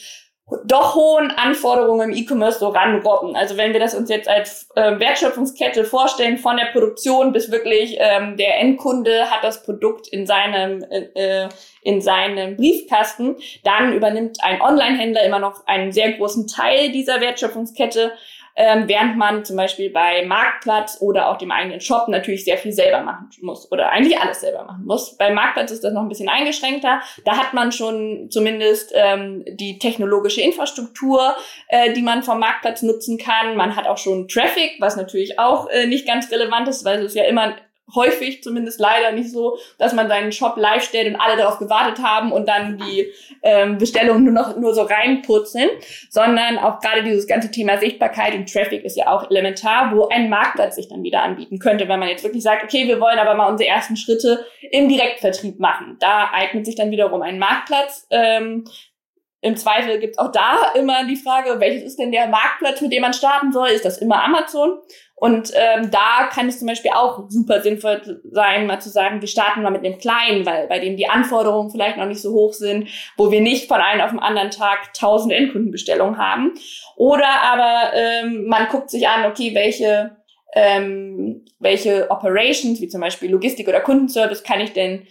[0.67, 3.35] doch hohen Anforderungen im E-Commerce so ranrobben.
[3.35, 7.97] Also wenn wir das uns jetzt als äh, Wertschöpfungskette vorstellen, von der Produktion bis wirklich
[7.99, 11.49] ähm, der Endkunde hat das Produkt in seinem äh, äh
[11.85, 18.13] in seinem Briefkasten, dann übernimmt ein Online-Händler immer noch einen sehr großen Teil dieser Wertschöpfungskette
[18.57, 22.73] ähm, während man zum Beispiel bei Marktplatz oder auch dem eigenen Shop natürlich sehr viel
[22.73, 25.17] selber machen muss oder eigentlich alles selber machen muss.
[25.17, 27.01] Beim Marktplatz ist das noch ein bisschen eingeschränkter.
[27.25, 31.35] Da hat man schon zumindest ähm, die technologische Infrastruktur,
[31.69, 33.57] äh, die man vom Marktplatz nutzen kann.
[33.57, 37.15] Man hat auch schon Traffic, was natürlich auch äh, nicht ganz relevant ist, weil es
[37.15, 37.57] ja immer
[37.95, 42.03] häufig zumindest leider nicht so, dass man seinen Shop live stellt und alle darauf gewartet
[42.03, 45.69] haben und dann die ähm, Bestellungen nur noch nur so reinputzeln,
[46.11, 50.31] sondern auch gerade dieses ganze Thema Sichtbarkeit und Traffic ist ja auch elementar, wo ein
[50.31, 53.35] Marktplatz sich dann wieder anbieten könnte, wenn man jetzt wirklich sagt, okay, wir wollen aber
[53.35, 55.97] mal unsere ersten Schritte im Direktvertrieb machen.
[56.01, 58.07] Da eignet sich dann wiederum ein Marktplatz.
[58.11, 58.65] Ähm,
[59.45, 63.03] im Zweifel gibt's auch da immer die Frage, welches ist denn der Marktplatz, mit dem
[63.03, 63.69] man starten soll?
[63.69, 64.79] Ist das immer Amazon?
[65.17, 69.29] Und ähm, da kann es zum Beispiel auch super sinnvoll sein, mal zu sagen, wir
[69.29, 72.53] starten mal mit einem kleinen, weil bei dem die Anforderungen vielleicht noch nicht so hoch
[72.53, 76.55] sind, wo wir nicht von einem auf den anderen Tag tausend Endkundenbestellungen haben.
[76.97, 80.17] Oder aber ähm, man guckt sich an, okay, welche
[80.55, 85.07] ähm, welche Operations, wie zum Beispiel Logistik oder Kundenservice, kann ich denn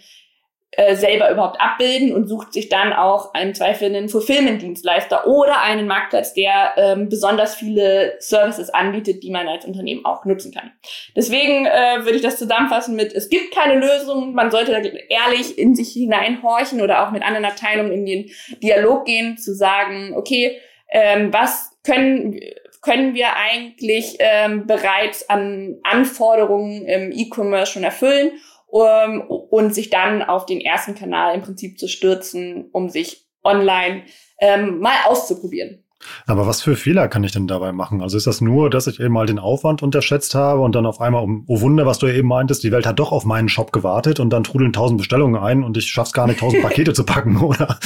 [0.76, 6.74] äh, selber überhaupt abbilden und sucht sich dann auch einen Fulfillment-Dienstleister oder einen Marktplatz, der
[6.76, 10.72] ähm, besonders viele Services anbietet, die man als Unternehmen auch nutzen kann.
[11.14, 14.72] Deswegen äh, würde ich das zusammenfassen mit, es gibt keine Lösung, man sollte
[15.08, 18.30] ehrlich in sich hineinhorchen oder auch mit anderen Abteilungen in den
[18.62, 20.58] Dialog gehen, zu sagen, okay,
[20.90, 22.40] ähm, was können
[22.84, 28.32] können wir eigentlich ähm, bereits an Anforderungen im E-Commerce schon erfüllen
[28.74, 34.02] um, und sich dann auf den ersten Kanal im Prinzip zu stürzen, um sich online
[34.40, 35.84] ähm, mal auszuprobieren.
[36.26, 38.02] Aber was für Fehler kann ich denn dabei machen?
[38.02, 41.00] Also ist das nur, dass ich eben mal den Aufwand unterschätzt habe und dann auf
[41.00, 44.18] einmal, oh Wunder, was du eben meintest, die Welt hat doch auf meinen Shop gewartet
[44.18, 47.36] und dann trudeln tausend Bestellungen ein und ich schaff's gar nicht, tausend Pakete zu packen,
[47.36, 47.78] oder?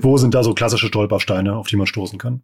[0.00, 2.42] Wo sind da so klassische Stolpersteine, auf die man stoßen kann?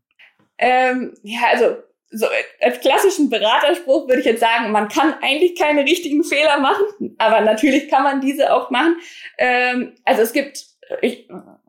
[0.58, 1.76] Ähm, ja, also
[2.10, 2.26] so
[2.60, 7.40] als klassischen Beraterspruch würde ich jetzt sagen, man kann eigentlich keine richtigen Fehler machen, aber
[7.40, 8.96] natürlich kann man diese auch machen.
[9.36, 10.64] Ähm, also es gibt,
[11.02, 11.28] ich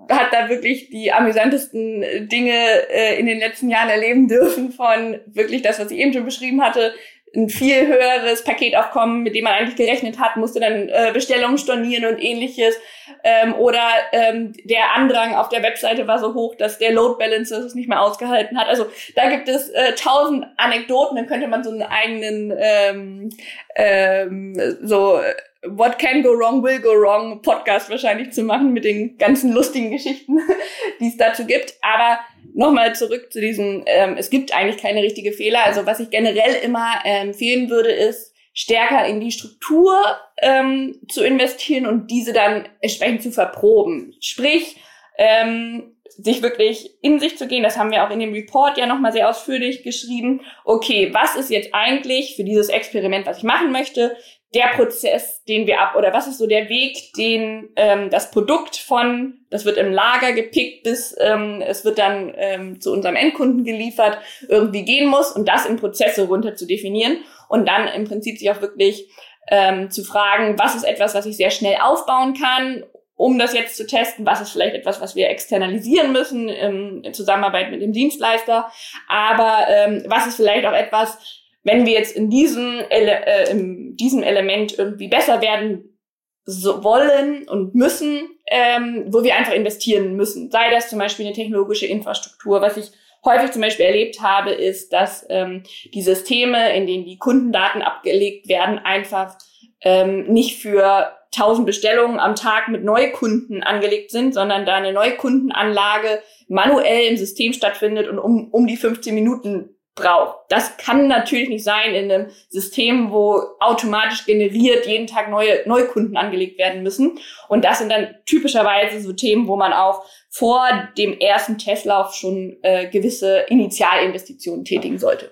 [0.09, 2.53] hat da wirklich die amüsantesten Dinge
[2.89, 6.63] äh, in den letzten Jahren erleben dürfen von wirklich das, was ich eben schon beschrieben
[6.63, 6.93] hatte,
[7.35, 12.05] ein viel höheres Paketaufkommen, mit dem man eigentlich gerechnet hat, musste dann äh, Bestellungen stornieren
[12.11, 12.75] und ähnliches.
[13.23, 17.59] Ähm, oder ähm, der Andrang auf der Webseite war so hoch, dass der Load Balancer
[17.59, 18.67] es nicht mehr ausgehalten hat.
[18.67, 23.29] Also da gibt es äh, tausend Anekdoten, dann könnte man so einen eigenen ähm,
[23.75, 25.19] ähm, so
[25.65, 29.91] What Can Go Wrong Will Go Wrong Podcast wahrscheinlich zu machen mit den ganzen lustigen
[29.91, 30.39] Geschichten,
[31.01, 31.73] die es dazu gibt.
[31.81, 32.19] Aber
[32.53, 35.65] nochmal zurück zu diesem, ähm, es gibt eigentlich keine richtige Fehler.
[35.65, 39.95] Also was ich generell immer äh, empfehlen würde, ist, stärker in die Struktur
[40.41, 44.13] ähm, zu investieren und diese dann entsprechend zu verproben.
[44.19, 44.75] Sprich,
[45.17, 47.63] ähm, sich wirklich in sich zu gehen.
[47.63, 50.41] Das haben wir auch in dem Report ja nochmal sehr ausführlich geschrieben.
[50.65, 54.15] Okay, was ist jetzt eigentlich für dieses Experiment, was ich machen möchte,
[54.53, 58.77] der Prozess, den wir ab, oder was ist so der Weg, den ähm, das Produkt
[58.77, 63.63] von, das wird im Lager gepickt, bis ähm, es wird dann ähm, zu unserem Endkunden
[63.63, 68.39] geliefert, irgendwie gehen muss und das in Prozesse runter zu definieren und dann im Prinzip
[68.39, 69.07] sich auch wirklich
[69.49, 72.83] ähm, zu fragen, was ist etwas, was ich sehr schnell aufbauen kann,
[73.19, 77.13] um das jetzt zu testen, was ist vielleicht etwas, was wir externalisieren müssen ähm, in
[77.13, 78.71] Zusammenarbeit mit dem Dienstleister,
[79.09, 81.17] aber ähm, was ist vielleicht auch etwas,
[81.63, 85.99] wenn wir jetzt in diesem, Ele äh, in diesem Element irgendwie besser werden
[86.45, 90.49] so wollen und müssen, ähm, wo wir einfach investieren müssen.
[90.49, 92.61] Sei das zum Beispiel eine technologische Infrastruktur.
[92.61, 92.89] Was ich
[93.25, 98.47] häufig zum Beispiel erlebt habe, ist, dass ähm, die Systeme, in denen die Kundendaten abgelegt
[98.47, 99.37] werden, einfach
[99.81, 106.21] ähm, nicht für 1000 Bestellungen am Tag mit Neukunden angelegt sind, sondern da eine Neukundenanlage
[106.47, 110.37] manuell im System stattfindet und um, um die 15 Minuten braucht.
[110.49, 116.17] Das kann natürlich nicht sein in einem System, wo automatisch generiert jeden Tag neue Neukunden
[116.17, 117.19] angelegt werden müssen.
[117.47, 122.57] Und das sind dann typischerweise so Themen, wo man auch vor dem ersten Testlauf schon
[122.61, 125.31] äh, gewisse Initialinvestitionen tätigen sollte.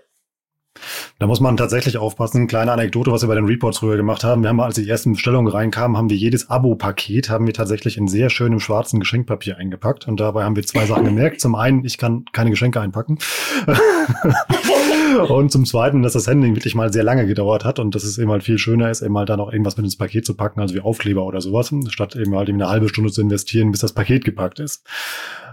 [1.20, 2.48] Da muss man tatsächlich aufpassen.
[2.48, 4.42] Kleine Anekdote, was wir bei den Reports früher gemacht haben.
[4.42, 8.08] Wir haben, als die ersten Bestellungen reinkamen, haben wir jedes Abo-Paket, haben wir tatsächlich in
[8.08, 10.08] sehr schönem schwarzen Geschenkpapier eingepackt.
[10.08, 11.42] Und dabei haben wir zwei Sachen gemerkt.
[11.42, 13.18] Zum einen, ich kann keine Geschenke einpacken.
[15.30, 18.18] und zum zweiten, dass das Handling wirklich mal sehr lange gedauert hat und dass es
[18.18, 20.60] eben halt viel schöner ist, eben halt dann auch irgendwas mit ins Paket zu packen,
[20.60, 23.82] also wie Aufkleber oder sowas, statt eben halt eben eine halbe Stunde zu investieren, bis
[23.82, 24.86] das Paket gepackt ist.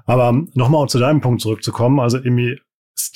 [0.06, 2.60] Aber nochmal zu deinem Punkt zurückzukommen, also irgendwie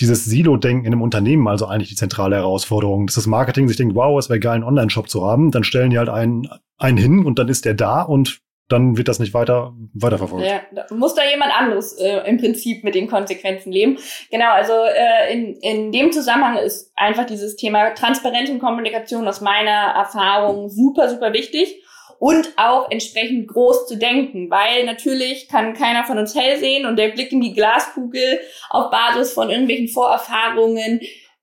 [0.00, 3.94] dieses Silo-Denken in einem Unternehmen also eigentlich die zentrale Herausforderung, dass das Marketing sich denkt,
[3.94, 7.24] wow, es wäre geil, einen Online-Shop zu haben, dann stellen die halt einen, einen hin
[7.24, 10.46] und dann ist der da und dann wird das nicht weiter weiterverfolgt.
[10.46, 13.98] Ja, da muss da jemand anderes äh, im Prinzip mit den Konsequenzen leben.
[14.30, 19.94] Genau, also äh, in, in dem Zusammenhang ist einfach dieses Thema transparente Kommunikation aus meiner
[19.96, 21.82] Erfahrung super, super wichtig
[22.18, 26.96] und auch entsprechend groß zu denken, weil natürlich kann keiner von uns hell sehen und
[26.96, 31.00] der Blick in die Glaskugel auf Basis von irgendwelchen Vorerfahrungen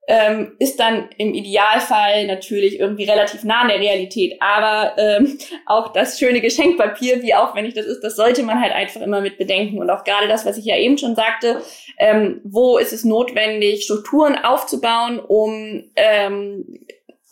[0.07, 4.39] ähm, ist dann im Idealfall natürlich irgendwie relativ nah an der Realität.
[4.39, 9.01] Aber ähm, auch das schöne Geschenkpapier, wie aufwendig das ist, das sollte man halt einfach
[9.01, 9.79] immer mit bedenken.
[9.79, 11.61] Und auch gerade das, was ich ja eben schon sagte,
[11.97, 16.85] ähm, wo ist es notwendig, Strukturen aufzubauen, um ähm,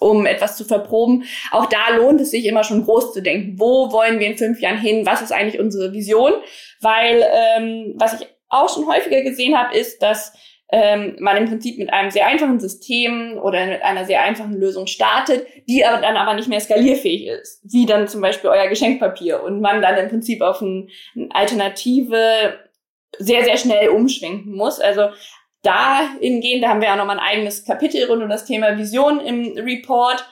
[0.04, 1.24] um etwas zu verproben.
[1.52, 3.60] Auch da lohnt es sich immer schon groß zu denken.
[3.60, 5.06] Wo wollen wir in fünf Jahren hin?
[5.06, 6.34] Was ist eigentlich unsere Vision?
[6.82, 10.34] Weil ähm, was ich auch schon häufiger gesehen habe, ist, dass
[10.72, 14.88] ähm, man im Prinzip mit einem sehr einfachen System oder mit einer sehr einfachen Lösung
[14.88, 19.44] startet, die aber dann aber nicht mehr skalierfähig ist, wie dann zum Beispiel euer Geschenkpapier
[19.44, 22.60] und man dann im Prinzip auf ein, eine Alternative
[23.20, 24.80] sehr, sehr schnell umschwenken muss.
[24.80, 25.10] Also
[25.64, 29.58] dahingehend, da haben wir ja nochmal ein eigenes Kapitel rund um das Thema Vision im
[29.58, 30.26] Report,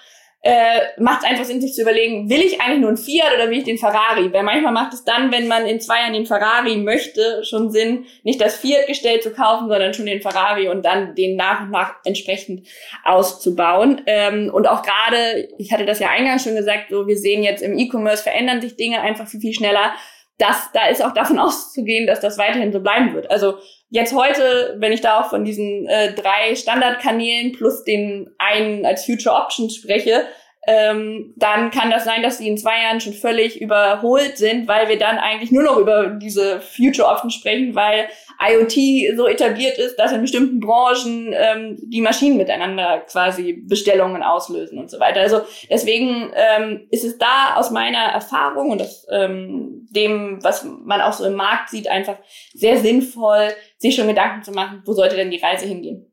[0.43, 3.59] äh, macht einfach Sinn, sich zu überlegen, will ich eigentlich nur ein Fiat oder will
[3.59, 4.33] ich den Ferrari?
[4.33, 8.05] Weil manchmal macht es dann, wenn man in zwei Jahren den Ferrari möchte, schon Sinn,
[8.23, 11.93] nicht das Fiat-Gestell zu kaufen, sondern schon den Ferrari und dann den nach und nach
[12.05, 12.67] entsprechend
[13.03, 14.01] auszubauen.
[14.07, 17.61] Ähm, und auch gerade, ich hatte das ja eingangs schon gesagt, so wir sehen jetzt
[17.61, 19.93] im E-Commerce verändern sich Dinge einfach viel, viel schneller.
[20.39, 23.29] Das, da ist auch davon auszugehen, dass das weiterhin so bleiben wird.
[23.29, 23.59] Also
[23.93, 29.05] Jetzt heute, wenn ich da auch von diesen äh, drei Standardkanälen plus den einen als
[29.05, 30.23] Future Option spreche,
[30.67, 34.89] ähm, dann kann das sein, dass die in zwei Jahren schon völlig überholt sind, weil
[34.89, 38.07] wir dann eigentlich nur noch über diese Future Option sprechen, weil
[38.39, 44.77] IoT so etabliert ist, dass in bestimmten Branchen ähm, die Maschinen miteinander quasi Bestellungen auslösen
[44.77, 45.21] und so weiter.
[45.21, 51.01] Also deswegen ähm, ist es da aus meiner Erfahrung und aus ähm, dem, was man
[51.01, 52.17] auch so im Markt sieht, einfach
[52.53, 56.10] sehr sinnvoll, sich schon Gedanken zu machen, wo sollte denn die Reise hingehen.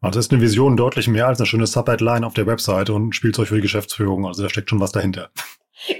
[0.00, 3.12] Also ist eine Vision deutlich mehr als eine schöne Subheadline auf der Webseite und ein
[3.12, 4.26] Spielzeug für die Geschäftsführung.
[4.26, 5.30] Also da steckt schon was dahinter.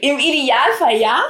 [0.03, 1.23] Im Idealfall ja.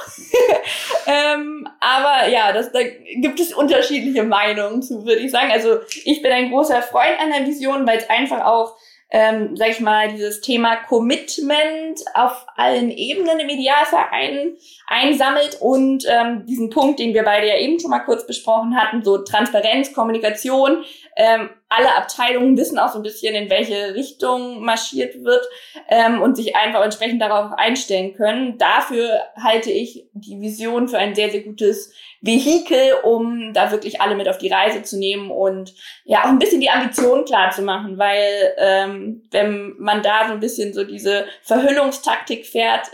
[1.07, 2.81] ähm, aber ja, das, da
[3.21, 5.51] gibt es unterschiedliche Meinungen zu, würde ich sagen.
[5.53, 8.77] Also ich bin ein großer Freund einer Vision, weil es einfach auch
[9.11, 14.57] ähm, sag ich mal, dieses Thema Commitment auf allen Ebenen im Idealfall ein,
[14.87, 19.03] einsammelt und ähm, diesen Punkt, den wir beide ja eben schon mal kurz besprochen hatten,
[19.03, 20.85] so Transparenz, Kommunikation,
[21.21, 25.45] ähm, alle Abteilungen wissen auch so ein bisschen, in welche Richtung marschiert wird
[25.89, 28.57] ähm, und sich einfach entsprechend darauf einstellen können.
[28.57, 34.15] Dafür halte ich die Vision für ein sehr, sehr gutes Vehikel, um da wirklich alle
[34.15, 37.63] mit auf die Reise zu nehmen und ja auch ein bisschen die Ambition klar zu
[37.63, 42.93] machen, weil ähm, wenn man da so ein bisschen so diese Verhüllungstaktik fährt,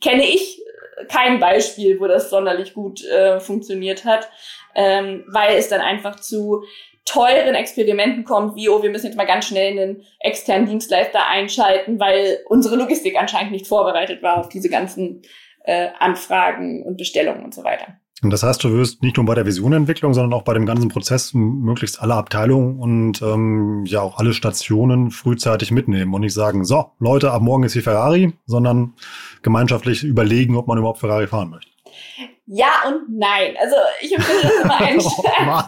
[0.00, 0.62] kenne ich
[1.08, 4.28] kein Beispiel, wo das sonderlich gut äh, funktioniert hat.
[4.74, 6.64] ähm, weil es dann einfach zu
[7.04, 11.98] teuren Experimenten kommt, wie, oh, wir müssen jetzt mal ganz schnell einen externen Dienstleister einschalten,
[11.98, 15.22] weil unsere Logistik anscheinend nicht vorbereitet war auf diese ganzen
[15.64, 17.96] äh, Anfragen und Bestellungen und so weiter.
[18.22, 20.90] Und das heißt, du wirst nicht nur bei der Visionentwicklung, sondern auch bei dem ganzen
[20.90, 26.64] Prozess möglichst alle Abteilungen und ähm, ja auch alle Stationen frühzeitig mitnehmen und nicht sagen,
[26.64, 28.92] so, Leute, ab morgen ist hier Ferrari, sondern
[29.42, 31.69] gemeinschaftlich überlegen, ob man überhaupt Ferrari fahren möchte.
[32.46, 33.56] Ja und nein.
[33.60, 35.62] Also ich empfinde das immer ein oh,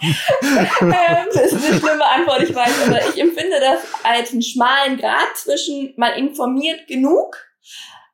[1.34, 5.36] Das ist eine schlimme Antwort, ich weiß, aber ich empfinde das als einen schmalen Grad
[5.36, 7.36] zwischen man informiert genug,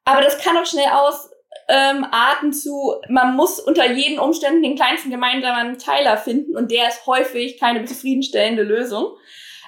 [0.05, 5.11] aber das kann auch schnell ausarten ähm, zu, man muss unter jeden Umständen den kleinsten
[5.11, 9.17] gemeinsamen Teiler finden und der ist häufig keine zufriedenstellende Lösung.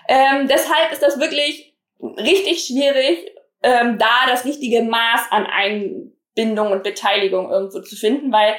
[0.09, 3.31] Ähm, deshalb ist das wirklich richtig schwierig,
[3.63, 5.47] ähm, da das richtige Maß an
[6.37, 8.55] Einbindung und Beteiligung irgendwo zu finden, weil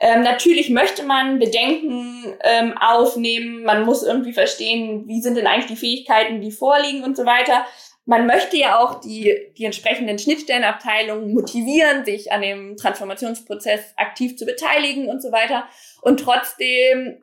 [0.00, 5.70] ähm, natürlich möchte man Bedenken ähm, aufnehmen, man muss irgendwie verstehen, wie sind denn eigentlich
[5.70, 7.64] die Fähigkeiten, die vorliegen und so weiter.
[8.04, 14.44] Man möchte ja auch die, die entsprechenden Schnittstellenabteilungen motivieren, sich an dem Transformationsprozess aktiv zu
[14.44, 15.66] beteiligen und so weiter.
[16.02, 17.22] Und trotzdem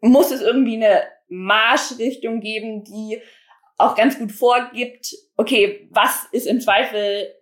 [0.00, 3.20] muss es irgendwie eine Marschrichtung geben, die
[3.76, 7.32] auch ganz gut vorgibt, okay, was ist im Zweifel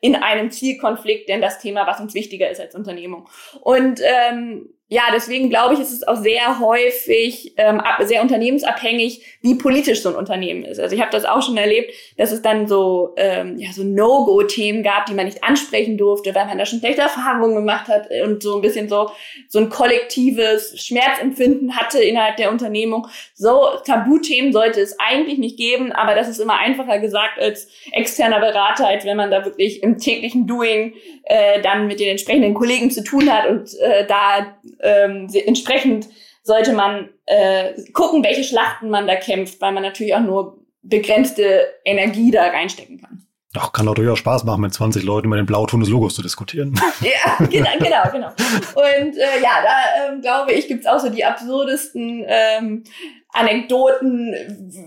[0.00, 3.28] in einem Zielkonflikt denn das Thema, was uns wichtiger ist als Unternehmung.
[3.60, 9.56] Und ähm, ja, deswegen glaube ich, ist es auch sehr häufig ähm, sehr unternehmensabhängig, wie
[9.56, 10.78] politisch so ein Unternehmen ist.
[10.78, 14.84] Also ich habe das auch schon erlebt, dass es dann so ähm, ja so No-Go-Themen
[14.84, 18.44] gab, die man nicht ansprechen durfte, weil man da schon schlechte Erfahrungen gemacht hat und
[18.44, 19.10] so ein bisschen so
[19.48, 23.08] so ein kollektives Schmerzempfinden hatte innerhalb der Unternehmung.
[23.34, 28.38] So Tabuthemen sollte es eigentlich nicht geben, aber das ist immer einfacher gesagt als externer
[28.38, 30.94] Berater, als wenn man da wirklich im täglichen Doing
[31.24, 36.08] äh, dann mit den entsprechenden Kollegen zu tun hat und äh, da ähm, entsprechend
[36.42, 41.66] sollte man äh, gucken, welche Schlachten man da kämpft, weil man natürlich auch nur begrenzte
[41.84, 43.26] Energie da reinstecken kann.
[43.58, 46.22] Ach, kann doch durchaus Spaß machen, mit 20 Leuten über den Blauton des Logos zu
[46.22, 46.74] diskutieren.
[47.00, 48.28] ja, genau, genau, genau.
[48.74, 52.84] Und äh, ja, da ähm, glaube ich, gibt's auch so die absurdesten ähm,
[53.32, 54.34] Anekdoten,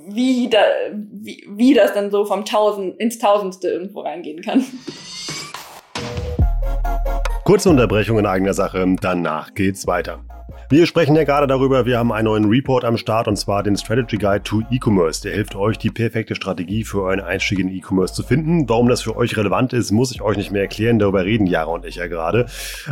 [0.09, 4.63] wie, da, wie, wie das dann so vom Tausend ins Tausendste irgendwo reingehen kann.
[7.49, 10.19] Kurze Unterbrechung in eigener Sache, danach geht's weiter.
[10.71, 13.75] Wir sprechen ja gerade darüber, wir haben einen neuen Report am Start und zwar den
[13.75, 15.19] Strategy Guide to E-Commerce.
[15.23, 18.69] Der hilft euch, die perfekte Strategie für euren Einstieg in E-Commerce zu finden.
[18.69, 20.99] Warum das für euch relevant ist, muss ich euch nicht mehr erklären.
[20.99, 22.45] Darüber reden Jara und ich ja gerade.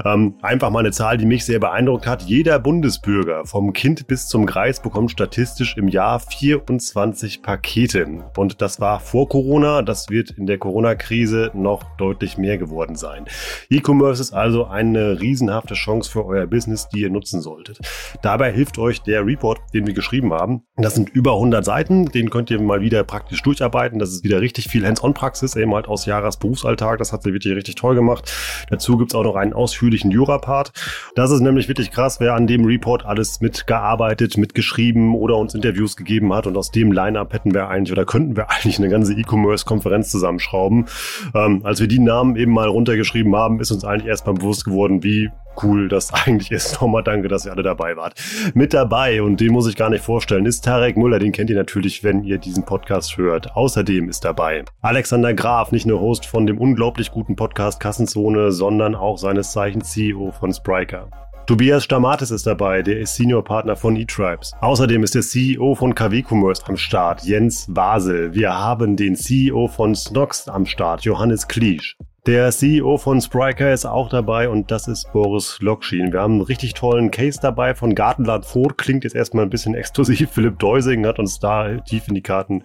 [0.03, 2.23] Ähm, einfach mal eine Zahl, die mich sehr beeindruckt hat.
[2.23, 8.07] Jeder Bundesbürger, vom Kind bis zum Greis, bekommt statistisch im Jahr 24 Pakete.
[8.35, 9.83] Und das war vor Corona.
[9.83, 13.25] Das wird in der Corona-Krise noch deutlich mehr geworden sein.
[13.69, 17.87] E-Commerce ist also eine riesenhafte Chance für euer Business, die ihr nutzen sollt solltet.
[18.21, 20.63] Dabei hilft euch der Report, den wir geschrieben haben.
[20.77, 23.99] Das sind über 100 Seiten, den könnt ihr mal wieder praktisch durcharbeiten.
[23.99, 26.99] Das ist wieder richtig viel Hands-on-Praxis, eben halt aus Jahres Berufsalltag.
[26.99, 28.31] Das hat sie wirklich richtig toll gemacht.
[28.69, 30.71] Dazu gibt es auch noch einen ausführlichen Jura-Part.
[31.15, 35.95] Das ist nämlich wirklich krass, wer an dem Report alles mitgearbeitet, mitgeschrieben oder uns Interviews
[35.95, 36.47] gegeben hat.
[36.47, 40.85] Und aus dem Line-Up hätten wir eigentlich oder könnten wir eigentlich eine ganze E-Commerce-Konferenz zusammenschrauben.
[41.33, 45.03] Ähm, als wir die Namen eben mal runtergeschrieben haben, ist uns eigentlich erstmal bewusst geworden,
[45.03, 45.29] wie
[45.63, 46.81] cool das eigentlich ist.
[46.81, 48.13] Nochmal danke, dass ihr alle dabei wart.
[48.53, 51.19] Mit dabei, und den muss ich gar nicht vorstellen, ist Tarek Müller.
[51.19, 53.55] Den kennt ihr natürlich, wenn ihr diesen Podcast hört.
[53.55, 58.95] Außerdem ist dabei Alexander Graf, nicht nur Host von dem unglaublich guten Podcast Kassenzone, sondern
[58.95, 61.09] auch seines Zeichens CEO von Spriker.
[61.47, 64.51] Tobias Stamatis ist dabei, der ist Senior-Partner von eTribes.
[64.59, 68.33] Außerdem ist der CEO von KW Commerce am Start, Jens Wasel.
[68.33, 71.95] Wir haben den CEO von Snox am Start, Johannes Kliesch.
[72.27, 76.11] Der CEO von Spriker ist auch dabei und das ist Boris Lokschin.
[76.11, 78.77] Wir haben einen richtig tollen Case dabei von Gartenland Furt.
[78.77, 80.29] Klingt jetzt erstmal ein bisschen exklusiv.
[80.33, 82.63] Philipp Deusing hat uns da tief in die Karten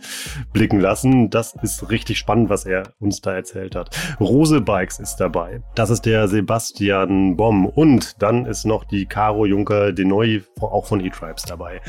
[0.52, 1.30] blicken lassen.
[1.30, 3.96] Das ist richtig spannend, was er uns da erzählt hat.
[4.18, 5.62] Rose Bikes ist dabei.
[5.76, 7.66] Das ist der Sebastian Bomm.
[7.66, 11.80] Und dann ist noch die Caro Juncker Denoy, auch von E-Tribes dabei.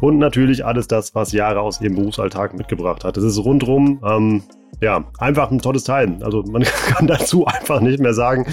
[0.00, 3.18] Und natürlich alles das, was Jahre aus ihrem Berufsalltag mitgebracht hat.
[3.18, 4.42] Es ist rundrum ähm,
[4.80, 6.18] ja, einfach ein tolles Teil.
[6.22, 8.46] Also man kann dazu einfach nicht mehr sagen.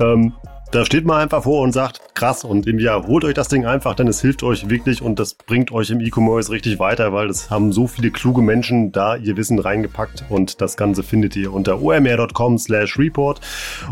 [0.00, 0.34] Ähm,
[0.74, 3.94] da steht man einfach vor und sagt, krass, und ja, holt euch das Ding einfach,
[3.94, 7.48] denn es hilft euch wirklich und das bringt euch im E-Commerce richtig weiter, weil es
[7.48, 11.80] haben so viele kluge Menschen da ihr Wissen reingepackt und das Ganze findet ihr unter
[11.80, 13.40] omr.com slash report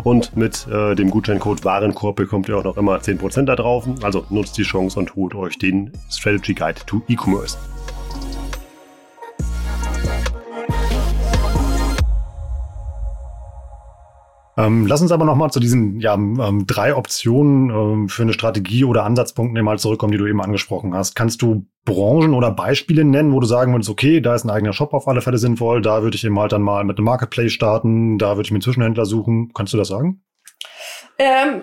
[0.03, 3.87] und mit äh, dem Gutscheincode Warenkorb bekommt ihr auch noch immer 10% da drauf.
[4.03, 7.57] Also nutzt die Chance und holt euch den Strategy Guide to E-Commerce.
[14.59, 18.35] Ähm, lass uns aber noch mal zu diesen ja, ähm, drei Optionen ähm, für eine
[18.35, 21.15] Strategie oder Ansatzpunkte mal zurückkommen, die du eben angesprochen hast.
[21.15, 24.75] Kannst du Branchen oder Beispiele nennen, wo du sagen würdest, okay, da ist ein eigener
[24.75, 27.53] Shop auf alle Fälle sinnvoll, da würde ich eben halt dann mal mit einem Marketplace
[27.53, 29.53] starten, da würde ich mir einen Zwischenhändler suchen.
[29.55, 30.23] Kannst du das sagen?
[31.19, 31.63] Ähm,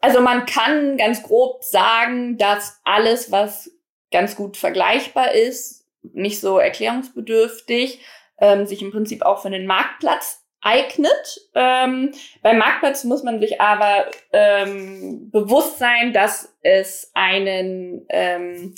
[0.00, 3.70] also man kann ganz grob sagen, dass alles, was
[4.12, 8.00] ganz gut vergleichbar ist, nicht so erklärungsbedürftig,
[8.38, 11.40] ähm, sich im Prinzip auch für einen Marktplatz eignet.
[11.54, 18.74] Ähm, beim Marktplatz muss man sich aber ähm, bewusst sein, dass es einen ähm,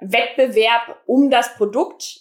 [0.00, 2.20] Wettbewerb um das Produkt,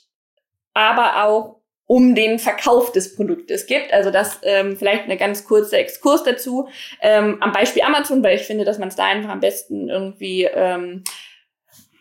[0.73, 3.93] aber auch um den Verkauf des Produktes gibt.
[3.93, 6.67] Also das ähm, vielleicht eine ganz kurze Exkurs dazu.
[7.01, 10.43] Ähm, am Beispiel Amazon, weil ich finde, dass man es da einfach am besten irgendwie
[10.43, 11.03] ähm,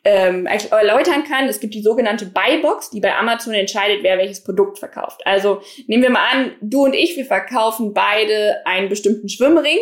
[0.06, 1.48] ähm, erläutern kann.
[1.48, 5.20] Es gibt die sogenannte Buybox, die bei Amazon entscheidet, wer welches Produkt verkauft.
[5.26, 9.78] Also nehmen wir mal an, du und ich, wir verkaufen beide einen bestimmten Schwimmring.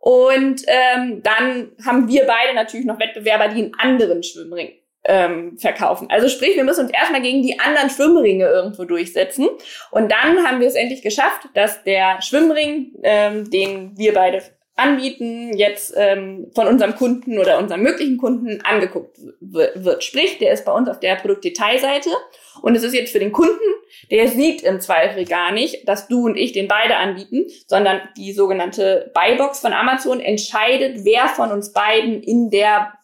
[0.00, 4.72] Und ähm, dann haben wir beide natürlich noch Wettbewerber, die einen anderen Schwimmring
[5.04, 6.08] ähm, verkaufen.
[6.10, 9.48] Also sprich, wir müssen uns erstmal gegen die anderen Schwimmringe irgendwo durchsetzen.
[9.92, 14.42] Und dann haben wir es endlich geschafft, dass der Schwimmring, ähm, den wir beide
[14.74, 20.02] anbieten, jetzt ähm, von unserem Kunden oder unserem möglichen Kunden angeguckt wird.
[20.02, 22.10] Sprich, der ist bei uns auf der Produktdetailseite
[22.62, 23.60] und es ist jetzt für den Kunden,
[24.10, 28.32] der sieht im Zweifel gar nicht, dass du und ich den beide anbieten, sondern die
[28.32, 32.94] sogenannte Buybox von Amazon entscheidet, wer von uns beiden in der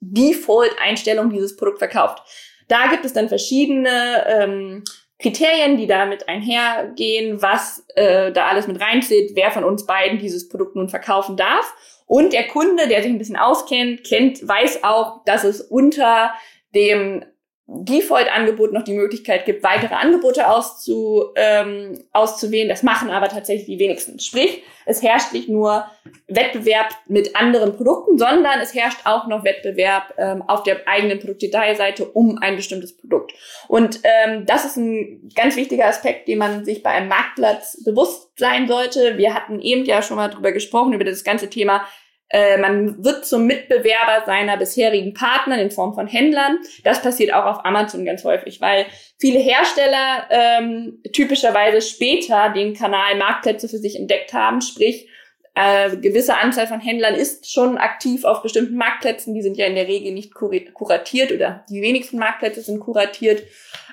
[0.00, 2.22] Default-Einstellung dieses Produkt verkauft.
[2.68, 4.84] Da gibt es dann verschiedene ähm,
[5.20, 10.48] Kriterien, die damit einhergehen, was äh, da alles mit reinzählt, wer von uns beiden dieses
[10.48, 11.74] Produkt nun verkaufen darf.
[12.06, 16.32] Und der Kunde, der sich ein bisschen auskennt, kennt, weiß auch, dass es unter
[16.74, 17.24] dem
[17.70, 22.68] Default-Angebot noch die Möglichkeit gibt, weitere Angebote auszu, ähm, auszuwählen.
[22.68, 24.18] Das machen aber tatsächlich die wenigsten.
[24.20, 25.84] Sprich, es herrscht nicht nur
[26.28, 32.06] Wettbewerb mit anderen Produkten, sondern es herrscht auch noch Wettbewerb ähm, auf der eigenen Produktdetailseite
[32.06, 33.34] um ein bestimmtes Produkt.
[33.68, 38.30] Und ähm, das ist ein ganz wichtiger Aspekt, den man sich bei einem Marktplatz bewusst
[38.38, 39.18] sein sollte.
[39.18, 41.82] Wir hatten eben ja schon mal drüber gesprochen, über das ganze Thema
[42.30, 46.58] äh, man wird zum Mitbewerber seiner bisherigen Partner in Form von Händlern.
[46.84, 48.86] Das passiert auch auf Amazon ganz häufig, weil
[49.18, 55.08] viele Hersteller ähm, typischerweise später den Kanal Marktplätze für sich entdeckt haben, sprich
[55.54, 59.34] äh, gewisse Anzahl von Händlern ist schon aktiv auf bestimmten Marktplätzen.
[59.34, 63.42] Die sind ja in der Regel nicht kuratiert oder die wenigsten Marktplätze sind kuratiert,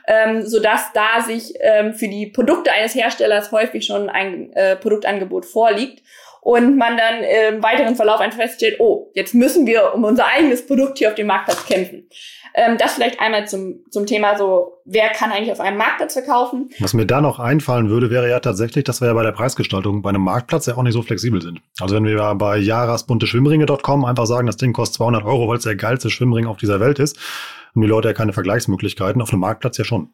[0.07, 5.45] ähm, sodass da sich ähm, für die Produkte eines Herstellers häufig schon ein äh, Produktangebot
[5.45, 6.03] vorliegt
[6.45, 10.67] und man dann im weiteren Verlauf einfach feststellt, oh, jetzt müssen wir um unser eigenes
[10.67, 12.07] Produkt hier auf dem Marktplatz kämpfen.
[12.53, 16.69] Ähm, das vielleicht einmal zum, zum Thema so, wer kann eigentlich auf einem Marktplatz verkaufen?
[16.77, 20.03] Was mir da noch einfallen würde, wäre ja tatsächlich, dass wir ja bei der Preisgestaltung
[20.03, 21.61] bei einem Marktplatz ja auch nicht so flexibel sind.
[21.79, 25.75] Also wenn wir bei jarasbunteschwimmringe.com einfach sagen, das Ding kostet 200 Euro, weil es der
[25.75, 27.17] geilste Schwimmring auf dieser Welt ist,
[27.73, 30.13] haben die Leute ja keine Vergleichsmöglichkeiten, auf einem Marktplatz ja schon.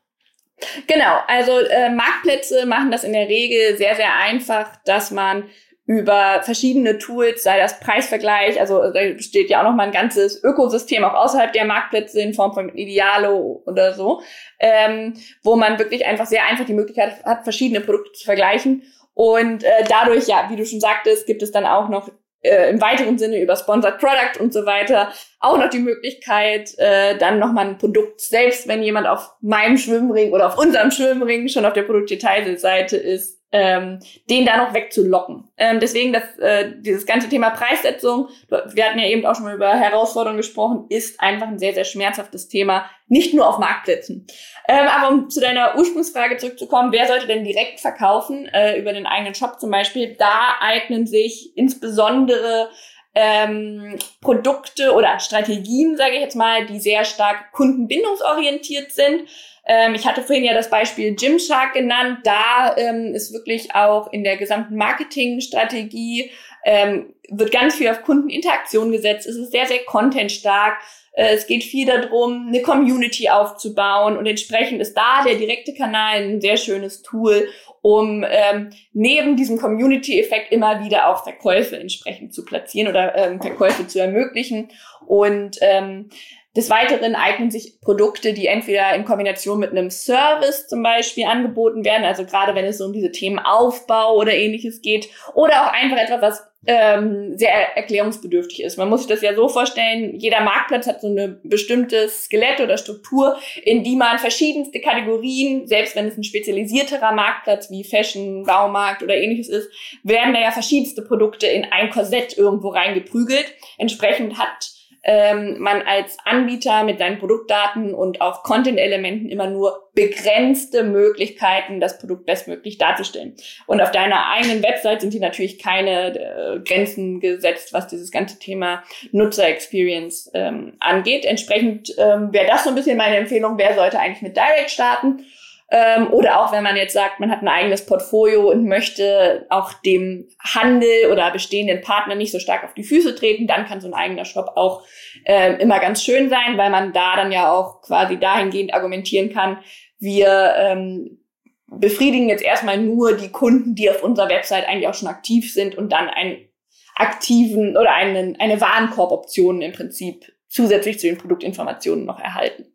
[0.87, 5.43] Genau, also äh, Marktplätze machen das in der Regel sehr, sehr einfach, dass man
[5.91, 10.41] über verschiedene Tools, sei das Preisvergleich, also da besteht ja auch noch mal ein ganzes
[10.41, 14.21] Ökosystem auch außerhalb der Marktplätze in Form von Idealo oder so,
[14.59, 18.83] ähm, wo man wirklich einfach sehr einfach die Möglichkeit hat, verschiedene Produkte zu vergleichen.
[19.13, 22.09] Und äh, dadurch, ja, wie du schon sagtest, gibt es dann auch noch
[22.41, 25.11] äh, im weiteren Sinne über Sponsored Product und so weiter
[25.41, 30.31] auch noch die Möglichkeit, äh, dann nochmal ein Produkt, selbst wenn jemand auf meinem Schwimmring
[30.31, 35.43] oder auf unserem Schwimmring schon auf der Produktdetailseite ist, ähm, den da noch wegzulocken.
[35.57, 39.55] Ähm, deswegen das, äh, dieses ganze Thema Preissetzung, wir hatten ja eben auch schon mal
[39.55, 44.25] über Herausforderungen gesprochen, ist einfach ein sehr, sehr schmerzhaftes Thema, nicht nur auf Marktplätzen.
[44.69, 49.05] Ähm, aber um zu deiner Ursprungsfrage zurückzukommen, wer sollte denn direkt verkaufen, äh, über den
[49.05, 52.69] eigenen Shop zum Beispiel, da eignen sich insbesondere
[53.13, 59.27] ähm, Produkte oder Strategien, sage ich jetzt mal, die sehr stark kundenbindungsorientiert sind.
[59.65, 62.19] Ähm, ich hatte vorhin ja das Beispiel Gymshark genannt.
[62.23, 66.31] Da ähm, ist wirklich auch in der gesamten Marketingstrategie
[66.63, 69.27] ähm, wird ganz viel auf Kundeninteraktion gesetzt.
[69.27, 70.77] Es ist sehr, sehr contentstark.
[71.13, 76.21] Äh, es geht viel darum, eine Community aufzubauen und entsprechend ist da der direkte Kanal
[76.21, 77.47] ein sehr schönes Tool,
[77.81, 83.87] um ähm, neben diesem Community-Effekt immer wieder auch Verkäufe entsprechend zu platzieren oder ähm, Verkäufe
[83.87, 84.69] zu ermöglichen.
[85.07, 86.09] Und ähm,
[86.55, 91.85] des Weiteren eignen sich Produkte, die entweder in Kombination mit einem Service zum Beispiel angeboten
[91.85, 95.71] werden, also gerade wenn es so um diese Themen Aufbau oder ähnliches geht, oder auch
[95.71, 98.77] einfach etwas, was ähm, sehr erklärungsbedürftig ist.
[98.77, 102.77] Man muss sich das ja so vorstellen, jeder Marktplatz hat so eine bestimmte Skelett oder
[102.77, 109.01] Struktur, in die man verschiedenste Kategorien, selbst wenn es ein spezialisierterer Marktplatz wie Fashion, Baumarkt
[109.01, 109.69] oder ähnliches ist,
[110.03, 113.53] werden da ja verschiedenste Produkte in ein Korsett irgendwo reingeprügelt.
[113.77, 120.83] Entsprechend hat ähm, man als Anbieter mit seinen Produktdaten und auch Content-Elementen immer nur begrenzte
[120.83, 123.35] Möglichkeiten, das Produkt bestmöglich darzustellen.
[123.65, 128.37] Und auf deiner eigenen Website sind hier natürlich keine äh, Grenzen gesetzt, was dieses ganze
[128.37, 131.25] Thema Nutzer-Experience ähm, angeht.
[131.25, 135.25] Entsprechend ähm, wäre das so ein bisschen meine Empfehlung, wer sollte eigentlich mit Direct starten
[135.71, 139.71] ähm, oder auch wenn man jetzt sagt, man hat ein eigenes Portfolio und möchte auch
[139.73, 143.87] dem Handel oder bestehenden Partner nicht so stark auf die Füße treten, dann kann so
[143.87, 144.83] ein eigener Shop auch
[145.23, 149.59] äh, immer ganz schön sein, weil man da dann ja auch quasi dahingehend argumentieren kann,
[149.97, 151.19] wir ähm,
[151.67, 155.77] befriedigen jetzt erstmal nur die Kunden, die auf unserer Website eigentlich auch schon aktiv sind
[155.77, 156.49] und dann einen
[156.95, 162.65] aktiven oder einen, eine Warenkorboption im Prinzip zusätzlich zu den Produktinformationen noch erhalten.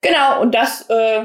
[0.00, 1.24] Genau, und das äh,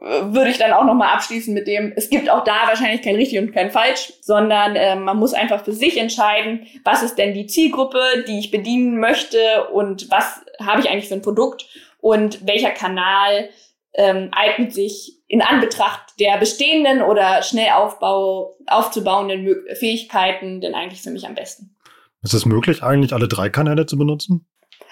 [0.00, 3.38] würde ich dann auch nochmal abschließen mit dem, es gibt auch da wahrscheinlich kein richtig
[3.38, 7.46] und kein falsch, sondern äh, man muss einfach für sich entscheiden, was ist denn die
[7.46, 11.66] Zielgruppe, die ich bedienen möchte und was habe ich eigentlich für ein Produkt
[12.00, 13.50] und welcher Kanal
[13.92, 21.10] ähm, eignet sich in Anbetracht der bestehenden oder schnell Aufbau, aufzubauenden Fähigkeiten denn eigentlich für
[21.10, 21.76] mich am besten.
[22.22, 24.46] Ist es möglich, eigentlich alle drei Kanäle zu benutzen?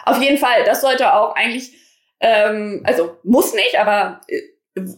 [0.04, 0.64] Auf jeden Fall.
[0.64, 1.72] Das sollte auch eigentlich,
[2.20, 4.40] ähm, also muss nicht, aber äh,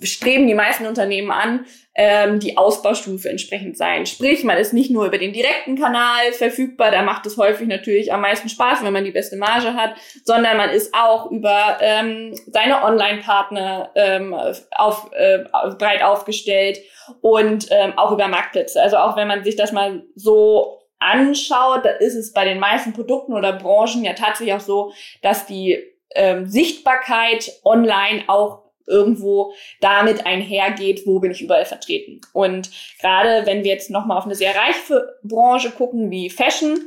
[0.03, 4.07] streben die meisten Unternehmen an, ähm, die Ausbaustufe entsprechend sein.
[4.07, 8.13] Sprich, man ist nicht nur über den direkten Kanal verfügbar, da macht es häufig natürlich
[8.13, 12.35] am meisten Spaß, wenn man die beste Marge hat, sondern man ist auch über ähm,
[12.47, 14.35] seine Online-Partner ähm,
[14.71, 15.41] auf, äh,
[15.79, 16.79] breit aufgestellt
[17.21, 18.81] und ähm, auch über Marktplätze.
[18.81, 22.93] Also auch wenn man sich das mal so anschaut, da ist es bei den meisten
[22.93, 25.79] Produkten oder Branchen ja tatsächlich auch so, dass die
[26.15, 32.21] ähm, Sichtbarkeit online auch irgendwo damit einhergeht, wo bin ich überall vertreten.
[32.33, 32.71] Und
[33.01, 36.81] gerade wenn wir jetzt nochmal auf eine sehr reiche Branche gucken wie Fashion,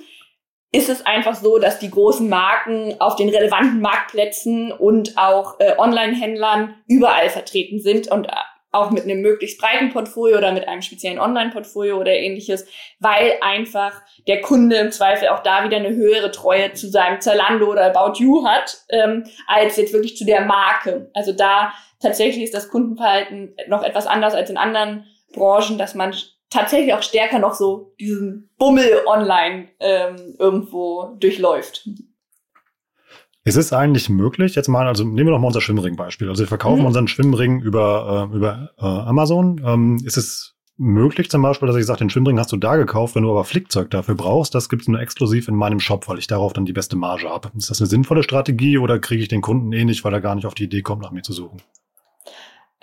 [0.73, 5.73] ist es einfach so, dass die großen Marken auf den relevanten Marktplätzen und auch äh,
[5.77, 8.27] Online-Händlern überall vertreten sind und
[8.73, 12.65] auch mit einem möglichst breiten Portfolio oder mit einem speziellen Online-Portfolio oder ähnliches,
[12.99, 17.71] weil einfach der Kunde im Zweifel auch da wieder eine höhere Treue zu seinem Zalando
[17.71, 21.11] oder About You hat, ähm, als jetzt wirklich zu der Marke.
[21.13, 21.71] Also da
[22.03, 26.13] tatsächlich ist das Kundenverhalten noch etwas anders als in anderen Branchen, dass man
[26.51, 31.89] tatsächlich auch stärker noch so diesen Bummel online ähm, irgendwo durchläuft.
[33.45, 36.29] Ist es eigentlich möglich, jetzt mal, also nehmen wir doch mal unser Schwimmring-Beispiel.
[36.29, 36.85] Also wir verkaufen mhm.
[36.85, 39.61] unseren Schwimmring über, äh, über äh, Amazon.
[39.65, 43.15] Ähm, ist es möglich zum Beispiel, dass ich sage, den Schwimmring hast du da gekauft,
[43.15, 46.19] wenn du aber Flickzeug dafür brauchst, das gibt es nur exklusiv in meinem Shop, weil
[46.19, 47.51] ich darauf dann die beste Marge habe.
[47.57, 50.35] Ist das eine sinnvolle Strategie oder kriege ich den Kunden eh nicht, weil er gar
[50.35, 51.61] nicht auf die Idee kommt, nach mir zu suchen?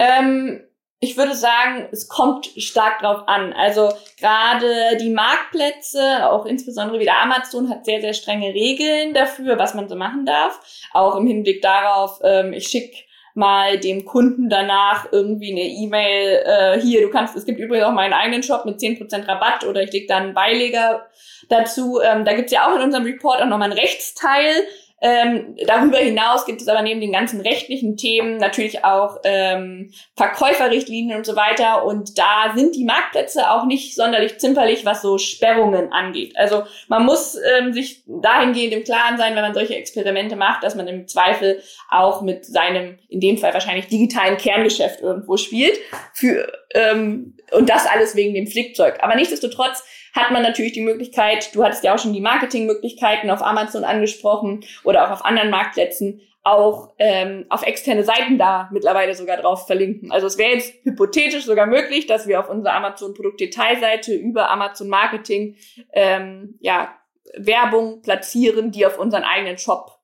[0.00, 0.62] Ähm,
[0.98, 3.52] ich würde sagen, es kommt stark drauf an.
[3.52, 9.74] Also gerade die Marktplätze, auch insbesondere wieder Amazon, hat sehr, sehr strenge Regeln dafür, was
[9.74, 10.60] man so machen darf.
[10.92, 12.96] Auch im Hinblick darauf, ähm, ich schicke
[13.34, 17.92] mal dem Kunden danach irgendwie eine E-Mail, äh, hier, du kannst, es gibt übrigens auch
[17.92, 21.06] meinen eigenen Shop mit 10% Rabatt oder ich leg dann einen Beileger
[21.48, 22.00] dazu.
[22.00, 24.64] Ähm, da gibt's ja auch in unserem Report auch nochmal einen Rechtsteil,
[25.00, 31.16] ähm, darüber hinaus gibt es aber neben den ganzen rechtlichen Themen natürlich auch ähm, Verkäuferrichtlinien
[31.16, 31.84] und so weiter.
[31.84, 36.36] Und da sind die Marktplätze auch nicht sonderlich zimperlich, was so Sperrungen angeht.
[36.36, 40.74] Also man muss ähm, sich dahingehend im Klaren sein, wenn man solche Experimente macht, dass
[40.74, 45.78] man im Zweifel auch mit seinem, in dem Fall wahrscheinlich digitalen Kerngeschäft irgendwo spielt.
[46.12, 48.98] Für, ähm, und das alles wegen dem Flickzeug.
[49.02, 53.42] Aber nichtsdestotrotz hat man natürlich die Möglichkeit, du hattest ja auch schon die Marketingmöglichkeiten auf
[53.42, 59.36] Amazon angesprochen oder auch auf anderen Marktplätzen, auch ähm, auf externe Seiten da mittlerweile sogar
[59.36, 60.10] drauf verlinken.
[60.10, 64.88] Also es wäre jetzt hypothetisch sogar möglich, dass wir auf unserer Amazon Produktdetailseite über Amazon
[64.88, 65.56] Marketing
[65.92, 66.96] ähm, ja,
[67.36, 69.98] Werbung platzieren, die auf unseren eigenen Shop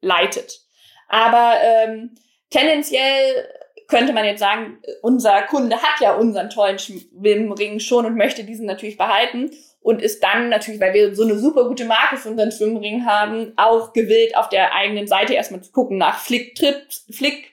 [0.00, 0.60] leitet.
[1.08, 2.14] Aber ähm,
[2.50, 3.48] tendenziell
[3.88, 8.66] könnte man jetzt sagen, unser Kunde hat ja unseren tollen Schwimmring schon und möchte diesen
[8.66, 12.52] natürlich behalten und ist dann natürlich, weil wir so eine super gute Marke für unseren
[12.52, 17.52] Schwimmring haben, auch gewillt, auf der eigenen Seite erstmal zu gucken nach Flick-Tipps Flick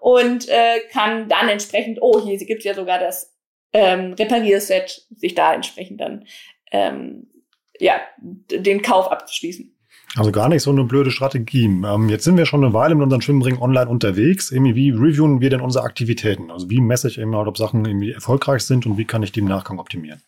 [0.00, 3.34] und äh, kann dann entsprechend, oh, hier gibt es ja sogar das
[3.72, 6.26] ähm, Reparierset, sich da entsprechend dann
[6.70, 7.30] ähm,
[7.78, 9.73] ja, den Kauf abzuschließen.
[10.16, 11.64] Also gar nicht so eine blöde Strategie.
[11.64, 14.52] Ähm, jetzt sind wir schon eine Weile mit unseren Schwimmring online unterwegs.
[14.52, 16.52] Irgendwie, wie reviewen wir denn unsere Aktivitäten?
[16.52, 19.32] Also wie messe ich eben halt, ob Sachen irgendwie erfolgreich sind und wie kann ich
[19.32, 20.22] die im Nachgang optimieren?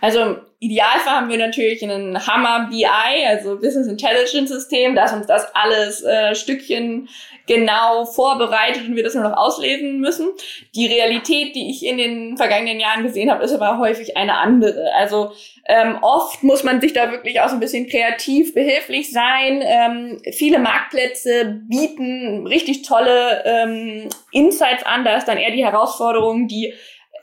[0.00, 2.86] Also im Idealfall haben wir natürlich einen Hammer BI,
[3.26, 7.08] also Business Intelligence System, das uns das alles äh, Stückchen
[7.46, 10.28] genau vorbereitet und wir das nur noch auslesen müssen.
[10.74, 14.92] Die Realität, die ich in den vergangenen Jahren gesehen habe, ist aber häufig eine andere.
[14.94, 15.32] Also
[15.68, 19.62] ähm, oft muss man sich da wirklich auch so ein bisschen kreativ behilflich sein.
[19.64, 25.04] Ähm, viele Marktplätze bieten richtig tolle ähm, Insights an.
[25.04, 26.74] Da ist dann eher die Herausforderung, die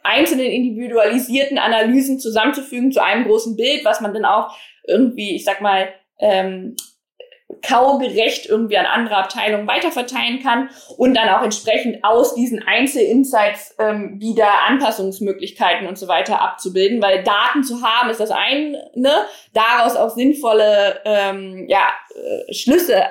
[0.04, 5.62] einzelnen individualisierten Analysen zusammenzufügen zu einem großen Bild, was man dann auch irgendwie, ich sag
[5.62, 5.90] mal,
[6.20, 6.76] ähm,
[7.68, 14.20] kaugerecht irgendwie an andere Abteilungen weiterverteilen kann und dann auch entsprechend aus diesen Einzelinsights ähm,
[14.20, 20.10] wieder Anpassungsmöglichkeiten und so weiter abzubilden, weil Daten zu haben ist das eine, daraus auch
[20.10, 23.02] sinnvolle ähm, ja, äh, Schlüsse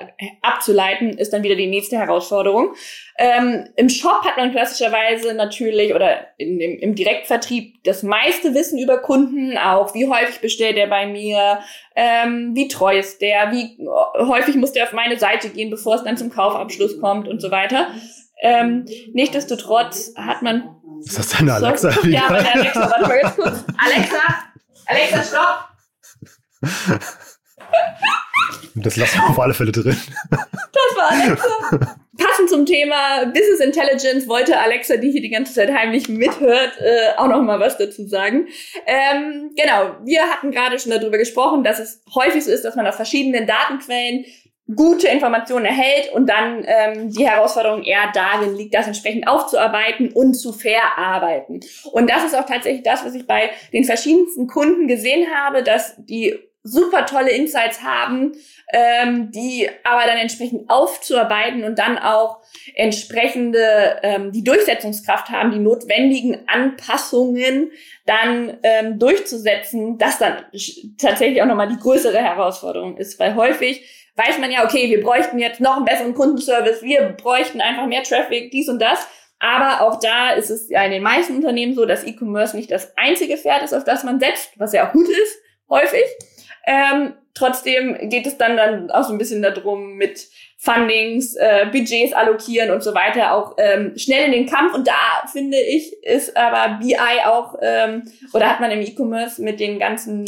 [0.43, 2.75] abzuleiten ist dann wieder die nächste Herausforderung.
[3.19, 8.79] Ähm, Im Shop hat man klassischerweise natürlich oder in dem, im Direktvertrieb das meiste Wissen
[8.79, 11.61] über Kunden, auch wie häufig bestellt er bei mir,
[11.95, 13.79] ähm, wie treu ist der, wie
[14.19, 17.51] häufig muss der auf meine Seite gehen, bevor es dann zum Kaufabschluss kommt und so
[17.51, 17.89] weiter.
[18.41, 20.77] Ähm, nichtsdestotrotz hat man.
[21.05, 21.93] Ist das deine Alexa?
[21.93, 23.65] So, ja, meine Alexa, warte mal ganz kurz.
[23.85, 24.23] Alexa,
[24.87, 25.69] Alexa, stopp!
[28.75, 29.97] Das lassen wir auf alle Fälle drin.
[30.31, 31.97] Das war Alexa.
[32.19, 37.17] Passend zum Thema Business Intelligence wollte Alexa, die hier die ganze Zeit heimlich mithört, äh,
[37.17, 38.49] auch noch mal was dazu sagen.
[38.87, 42.87] Ähm, genau, wir hatten gerade schon darüber gesprochen, dass es häufig so ist, dass man
[42.87, 44.25] aus verschiedenen Datenquellen
[44.75, 50.35] gute Informationen erhält und dann ähm, die Herausforderung eher darin liegt, das entsprechend aufzuarbeiten und
[50.35, 51.61] zu verarbeiten.
[51.93, 55.95] Und das ist auch tatsächlich das, was ich bei den verschiedensten Kunden gesehen habe, dass
[55.99, 58.33] die super tolle Insights haben,
[58.73, 62.41] ähm, die aber dann entsprechend aufzuarbeiten und dann auch
[62.75, 67.73] entsprechende ähm, die Durchsetzungskraft haben, die notwendigen Anpassungen
[68.07, 70.45] dann ähm, durchzusetzen, das dann
[70.99, 73.85] tatsächlich auch nochmal die größere Herausforderung ist, weil häufig
[74.15, 78.03] weiß man ja, okay, wir bräuchten jetzt noch einen besseren Kundenservice, wir bräuchten einfach mehr
[78.03, 79.07] Traffic, dies und das.
[79.39, 82.97] Aber auch da ist es ja in den meisten Unternehmen so, dass E-Commerce nicht das
[82.97, 85.39] einzige Pferd ist, auf das man setzt, was ja auch gut ist,
[85.69, 86.05] häufig.
[86.67, 92.13] Ähm, trotzdem geht es dann, dann auch so ein bisschen darum, mit Fundings, äh, Budgets
[92.13, 94.75] allokieren und so weiter auch ähm, schnell in den Kampf.
[94.75, 99.59] Und da finde ich, ist aber BI auch, ähm, oder hat man im E-Commerce mit
[99.59, 100.25] den ganzen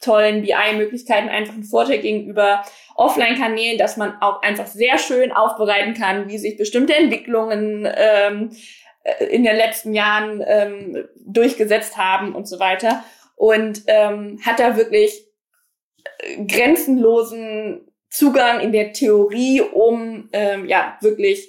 [0.00, 2.62] tollen BI-Möglichkeiten einfach einen Vorteil gegenüber
[2.94, 8.50] Offline-Kanälen, dass man auch einfach sehr schön aufbereiten kann, wie sich bestimmte Entwicklungen ähm,
[9.02, 13.02] äh, in den letzten Jahren ähm, durchgesetzt haben und so weiter.
[13.36, 15.24] Und ähm, hat da wirklich
[16.46, 21.48] grenzenlosen Zugang in der Theorie, um ähm, ja wirklich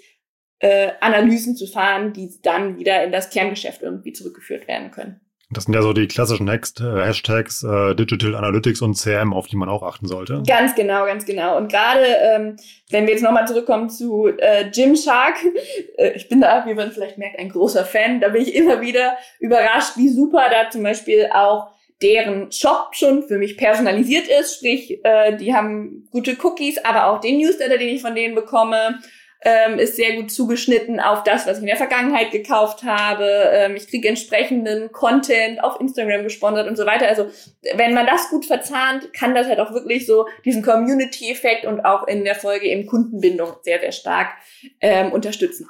[0.60, 5.22] äh, Analysen zu fahren, die dann wieder in das Kerngeschäft irgendwie zurückgeführt werden können.
[5.54, 9.48] Das sind ja so die klassischen Next, äh, Hashtags, äh, Digital Analytics und CRM, auf
[9.48, 10.44] die man auch achten sollte.
[10.48, 11.58] Ganz genau, ganz genau.
[11.58, 12.56] Und gerade, ähm,
[12.90, 15.36] wenn wir jetzt nochmal zurückkommen zu äh, Gymshark,
[15.98, 18.22] äh, ich bin da, wie man vielleicht merkt, ein großer Fan.
[18.22, 21.68] Da bin ich immer wieder überrascht, wie super da zum Beispiel auch
[22.02, 27.20] deren Shop schon für mich personalisiert ist, sprich, äh, die haben gute Cookies, aber auch
[27.20, 29.00] den Newsletter, den ich von denen bekomme,
[29.44, 33.26] ähm, ist sehr gut zugeschnitten auf das, was ich in der Vergangenheit gekauft habe.
[33.52, 37.08] Ähm, ich kriege entsprechenden Content auf Instagram gesponsert und so weiter.
[37.08, 37.28] Also
[37.76, 42.08] wenn man das gut verzahnt, kann das halt auch wirklich so diesen Community-Effekt und auch
[42.08, 44.28] in der Folge eben Kundenbindung sehr, sehr stark
[44.80, 45.68] ähm, unterstützen.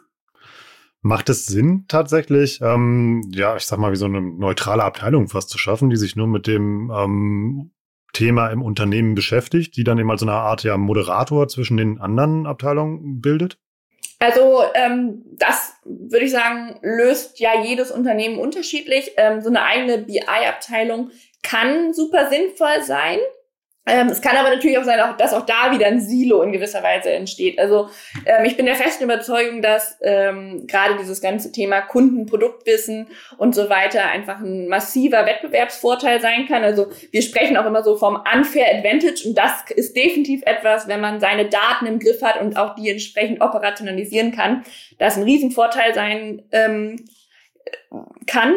[1.03, 5.49] Macht es Sinn, tatsächlich, ähm, ja, ich sag mal, wie so eine neutrale Abteilung fast
[5.49, 7.71] zu schaffen, die sich nur mit dem ähm,
[8.13, 11.99] Thema im Unternehmen beschäftigt, die dann eben als so eine Art ja, Moderator zwischen den
[11.99, 13.57] anderen Abteilungen bildet?
[14.19, 19.13] Also ähm, das würde ich sagen, löst ja jedes Unternehmen unterschiedlich.
[19.17, 21.09] Ähm, so eine eigene BI-Abteilung
[21.41, 23.17] kann super sinnvoll sein.
[23.87, 26.51] Ähm, es kann aber natürlich auch sein, auch, dass auch da wieder ein Silo in
[26.51, 27.57] gewisser Weise entsteht.
[27.57, 27.89] Also
[28.27, 33.07] ähm, ich bin der festen Überzeugung, dass ähm, gerade dieses ganze Thema Kunden, Produktwissen
[33.39, 36.63] und so weiter einfach ein massiver Wettbewerbsvorteil sein kann.
[36.63, 41.01] Also wir sprechen auch immer so vom Unfair Advantage und das ist definitiv etwas, wenn
[41.01, 44.63] man seine Daten im Griff hat und auch die entsprechend operationalisieren kann,
[44.99, 47.03] das ein Riesenvorteil sein ähm,
[48.27, 48.53] kann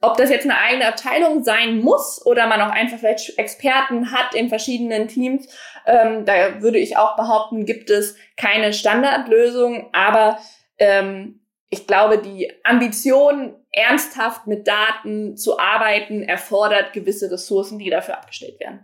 [0.00, 4.34] ob das jetzt eine eigene Abteilung sein muss oder man auch einfach vielleicht Experten hat
[4.34, 5.48] in verschiedenen Teams,
[5.86, 9.88] ähm, da würde ich auch behaupten, gibt es keine Standardlösung.
[9.92, 10.38] Aber
[10.78, 18.16] ähm, ich glaube, die Ambition ernsthaft mit Daten zu arbeiten, erfordert gewisse Ressourcen, die dafür
[18.16, 18.80] abgestellt werden.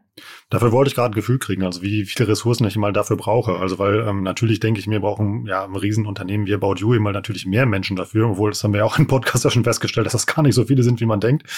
[0.50, 3.56] Dafür wollte ich gerade ein Gefühl kriegen, also wie viele Ressourcen ich mal dafür brauche.
[3.56, 7.12] Also weil ähm, natürlich denke ich, wir brauchen ja ein Riesenunternehmen wie About You mal
[7.12, 10.06] natürlich mehr Menschen dafür, obwohl das haben wir ja auch im Podcast ja schon festgestellt,
[10.06, 11.48] dass das gar nicht so viele sind, wie man denkt.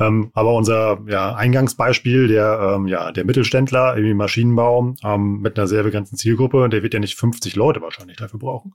[0.00, 5.68] Ähm, aber unser ja, Eingangsbeispiel, der ähm, ja der Mittelständler im Maschinenbau ähm, mit einer
[5.68, 8.74] sehr begrenzten Zielgruppe, der wird ja nicht 50 Leute wahrscheinlich dafür brauchen.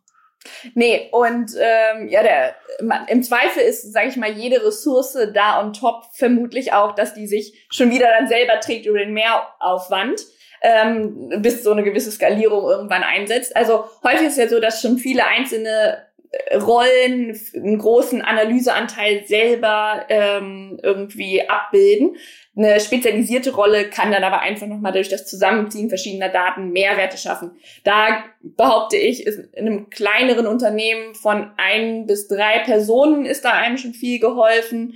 [0.73, 5.61] Nee, und ähm, ja, der, man, im Zweifel ist, sage ich mal, jede Ressource da
[5.61, 10.21] on top vermutlich auch, dass die sich schon wieder dann selber trägt über den Mehraufwand,
[10.61, 13.55] ähm, bis so eine gewisse Skalierung irgendwann einsetzt.
[13.55, 19.25] Also häufig ist es ja so, dass schon viele einzelne äh, Rollen einen großen Analyseanteil
[19.25, 22.15] selber ähm, irgendwie abbilden.
[22.59, 27.51] Eine spezialisierte Rolle kann dann aber einfach nochmal durch das Zusammenziehen verschiedener Daten Mehrwerte schaffen.
[27.85, 33.51] Da behaupte ich, ist in einem kleineren Unternehmen von ein bis drei Personen ist da
[33.51, 34.95] einem schon viel geholfen.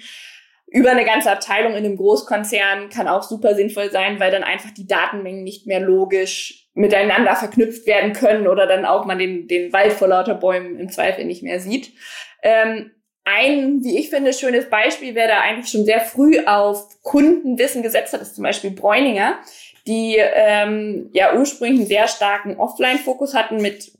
[0.68, 4.72] Über eine ganze Abteilung in einem Großkonzern kann auch super sinnvoll sein, weil dann einfach
[4.72, 9.72] die Datenmengen nicht mehr logisch miteinander verknüpft werden können oder dann auch man den, den
[9.72, 11.93] Wald vor lauter Bäumen im Zweifel nicht mehr sieht.
[12.41, 12.91] Ähm,
[13.26, 18.13] ein, wie ich finde, schönes Beispiel, wer da eigentlich schon sehr früh auf Kundenwissen gesetzt
[18.13, 19.39] hat, ist zum Beispiel Bräuninger,
[19.88, 23.91] die ähm, ja ursprünglich einen sehr starken Offline-Fokus hatten mit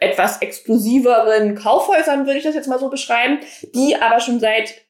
[0.00, 3.38] etwas exklusiveren Kaufhäusern, würde ich das jetzt mal so beschreiben,
[3.74, 4.81] die aber schon seit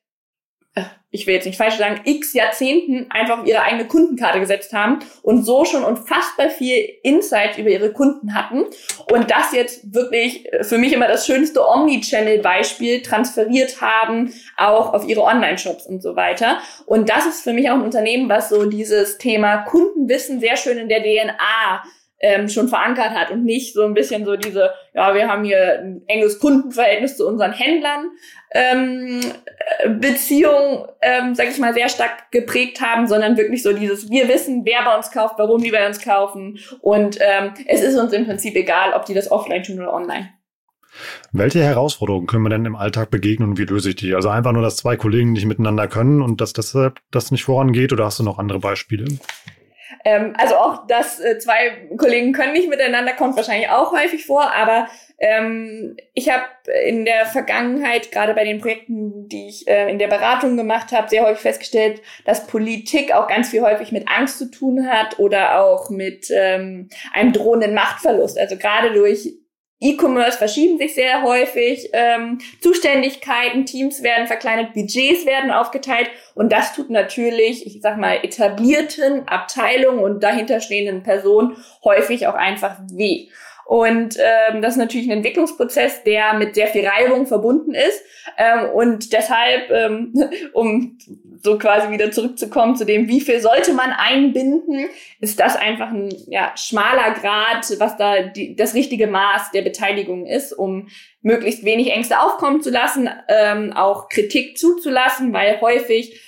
[1.13, 5.01] ich will jetzt nicht falsch sagen, x Jahrzehnten einfach auf ihre eigene Kundenkarte gesetzt haben
[5.23, 8.65] und so schon unfassbar viel Insight über ihre Kunden hatten
[9.11, 15.07] und das jetzt wirklich äh, für mich immer das schönste Omni-Channel-Beispiel transferiert haben, auch auf
[15.07, 16.59] ihre Online-Shops und so weiter.
[16.87, 20.79] Und das ist für mich auch ein Unternehmen, was so dieses Thema Kundenwissen sehr schön
[20.79, 21.83] in der DNA
[22.23, 25.81] ähm, schon verankert hat und nicht so ein bisschen so diese, ja, wir haben hier
[25.81, 28.11] ein enges Kundenverhältnis zu unseren Händlern,
[28.53, 29.21] ähm,
[29.99, 34.65] Beziehung, ähm, sag ich mal, sehr stark geprägt haben, sondern wirklich so dieses, wir wissen,
[34.65, 38.25] wer bei uns kauft, warum die bei uns kaufen und ähm, es ist uns im
[38.25, 40.31] Prinzip egal, ob die das offline tun oder online.
[41.33, 44.15] Welche Herausforderungen können wir denn im Alltag begegnen und wie löse ich die?
[44.15, 47.93] Also einfach nur, dass zwei Kollegen nicht miteinander können und dass deshalb das nicht vorangeht
[47.93, 49.07] oder hast du noch andere Beispiele?
[50.05, 54.53] Ähm, also auch, dass äh, zwei Kollegen können nicht miteinander, kommt wahrscheinlich auch häufig vor,
[54.53, 54.89] aber
[55.19, 56.45] ähm, ich habe
[56.85, 61.09] in der Vergangenheit, gerade bei den Projekten, die ich äh, in der Beratung gemacht habe,
[61.09, 65.63] sehr häufig festgestellt, dass Politik auch ganz viel häufig mit Angst zu tun hat oder
[65.63, 68.39] auch mit ähm, einem drohenden Machtverlust.
[68.39, 69.33] Also gerade durch
[69.83, 76.75] E-Commerce verschieben sich sehr häufig, ähm, Zuständigkeiten, Teams werden verkleinert, Budgets werden aufgeteilt und das
[76.75, 83.29] tut natürlich, ich sag mal, etablierten Abteilungen und dahinterstehenden Personen häufig auch einfach weh.
[83.65, 88.03] Und ähm, das ist natürlich ein Entwicklungsprozess, der mit sehr viel Reibung verbunden ist.
[88.37, 90.13] Ähm, und deshalb, ähm,
[90.53, 90.99] um
[91.43, 94.87] so quasi wieder zurückzukommen zu dem, wie viel sollte man einbinden,
[95.21, 100.27] ist das einfach ein ja, schmaler Grad, was da die, das richtige Maß der Beteiligung
[100.27, 100.89] ist, um
[101.21, 106.21] möglichst wenig Ängste aufkommen zu lassen, ähm, auch Kritik zuzulassen, weil häufig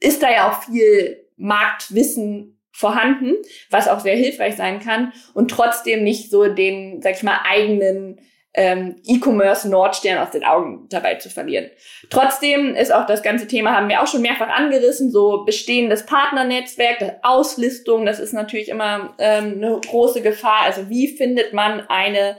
[0.00, 3.34] ist da ja auch viel Marktwissen vorhanden,
[3.68, 8.20] was auch sehr hilfreich sein kann und trotzdem nicht so den, sag ich mal, eigenen
[8.54, 11.70] ähm, E-Commerce Nordstern aus den Augen dabei zu verlieren.
[12.10, 17.18] Trotzdem ist auch das ganze Thema, haben wir auch schon mehrfach angerissen, so bestehendes Partnernetzwerk,
[17.22, 20.62] Auslistung, das ist natürlich immer ähm, eine große Gefahr.
[20.64, 22.36] Also wie findet man eine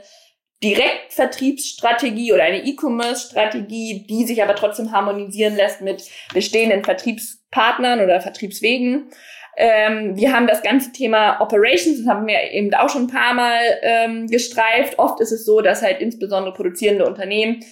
[0.62, 9.10] Direktvertriebsstrategie oder eine E-Commerce-Strategie, die sich aber trotzdem harmonisieren lässt mit bestehenden Vertriebspartnern oder Vertriebswegen.
[9.56, 13.34] Ähm, wir haben das ganze Thema Operations, das haben wir eben auch schon ein paar
[13.34, 14.98] Mal ähm, gestreift.
[14.98, 17.62] Oft ist es so, dass halt insbesondere produzierende Unternehmen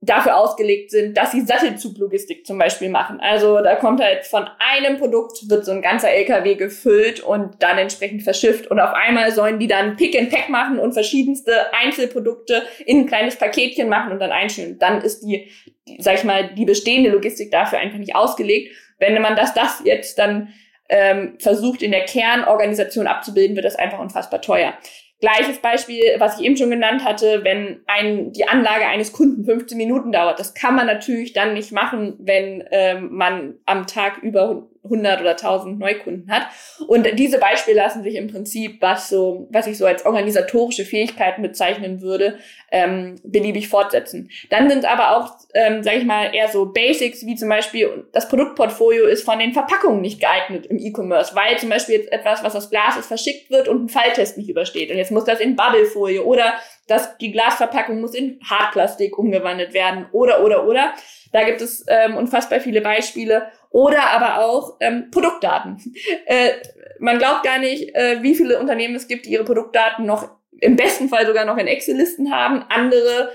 [0.00, 3.18] dafür ausgelegt sind, dass sie Sattelzuglogistik zum Beispiel machen.
[3.20, 7.78] Also da kommt halt von einem Produkt, wird so ein ganzer LKW gefüllt und dann
[7.78, 12.62] entsprechend verschifft und auf einmal sollen die dann Pick and Pack machen und verschiedenste Einzelprodukte
[12.86, 14.78] in ein kleines Paketchen machen und dann einstellen.
[14.78, 15.50] Dann ist die,
[15.98, 18.72] sag ich mal, die bestehende Logistik dafür einfach nicht ausgelegt.
[19.00, 20.52] Wenn man das, das jetzt dann
[20.88, 24.74] ähm, versucht in der Kernorganisation abzubilden, wird das einfach unfassbar teuer.
[25.20, 29.76] Gleiches Beispiel, was ich eben schon genannt hatte, wenn ein, die Anlage eines Kunden 15
[29.76, 30.38] Minuten dauert.
[30.38, 35.30] Das kann man natürlich dann nicht machen, wenn ähm, man am Tag über 100 oder
[35.30, 36.48] 1000 Neukunden hat.
[36.86, 41.42] Und diese Beispiele lassen sich im Prinzip, was so, was ich so als organisatorische Fähigkeiten
[41.42, 42.38] bezeichnen würde,
[42.70, 44.30] ähm, beliebig fortsetzen.
[44.50, 48.28] Dann sind aber auch, ähm, sage ich mal, eher so Basics, wie zum Beispiel das
[48.28, 52.56] Produktportfolio ist von den Verpackungen nicht geeignet im E-Commerce, weil zum Beispiel jetzt etwas, was
[52.56, 54.90] aus Glas ist, verschickt wird und ein Falltest nicht übersteht.
[54.90, 56.54] Und jetzt muss das in Bubblefolie oder
[56.86, 60.94] das, die Glasverpackung muss in Hartplastik umgewandelt werden oder, oder, oder.
[61.32, 63.48] Da gibt es ähm, unfassbar viele Beispiele.
[63.70, 65.78] Oder aber auch ähm, Produktdaten.
[66.26, 66.50] Äh,
[66.98, 70.28] man glaubt gar nicht, äh, wie viele Unternehmen es gibt, die ihre Produktdaten noch
[70.60, 72.64] im besten Fall sogar noch in Excel-Listen haben.
[72.68, 73.30] Andere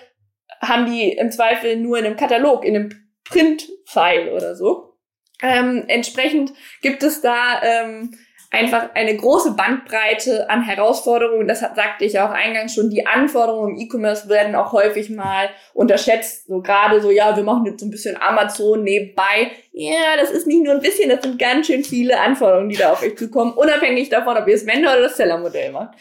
[0.61, 4.97] haben die im Zweifel nur in einem Katalog, in einem Print-File oder so.
[5.41, 8.17] Ähm, entsprechend gibt es da ähm,
[8.53, 11.47] einfach eine große Bandbreite an Herausforderungen.
[11.47, 12.91] Das sagte ich auch eingangs schon.
[12.91, 16.45] Die Anforderungen im E-Commerce werden auch häufig mal unterschätzt.
[16.45, 19.51] So gerade so, ja, wir machen jetzt so ein bisschen Amazon nebenbei.
[19.71, 22.91] Ja, das ist nicht nur ein bisschen, das sind ganz schön viele Anforderungen, die da
[22.91, 25.95] auf euch zukommen, unabhängig davon, ob ihr das Vendor oder das Seller-Modell macht.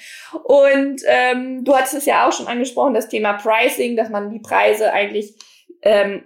[0.44, 4.40] Und ähm, du hattest es ja auch schon angesprochen, das Thema Pricing, dass man die
[4.40, 5.34] Preise eigentlich
[5.80, 6.22] ähm,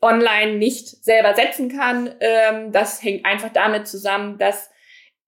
[0.00, 2.14] online nicht selber setzen kann.
[2.20, 4.70] Ähm, das hängt einfach damit zusammen, dass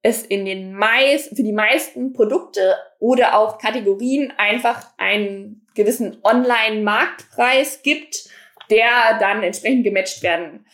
[0.08, 7.82] es in den meist, für die meisten Produkte oder auch Kategorien einfach einen gewissen Online-Marktpreis
[7.82, 8.28] gibt,
[8.70, 10.66] der dann entsprechend gematcht werden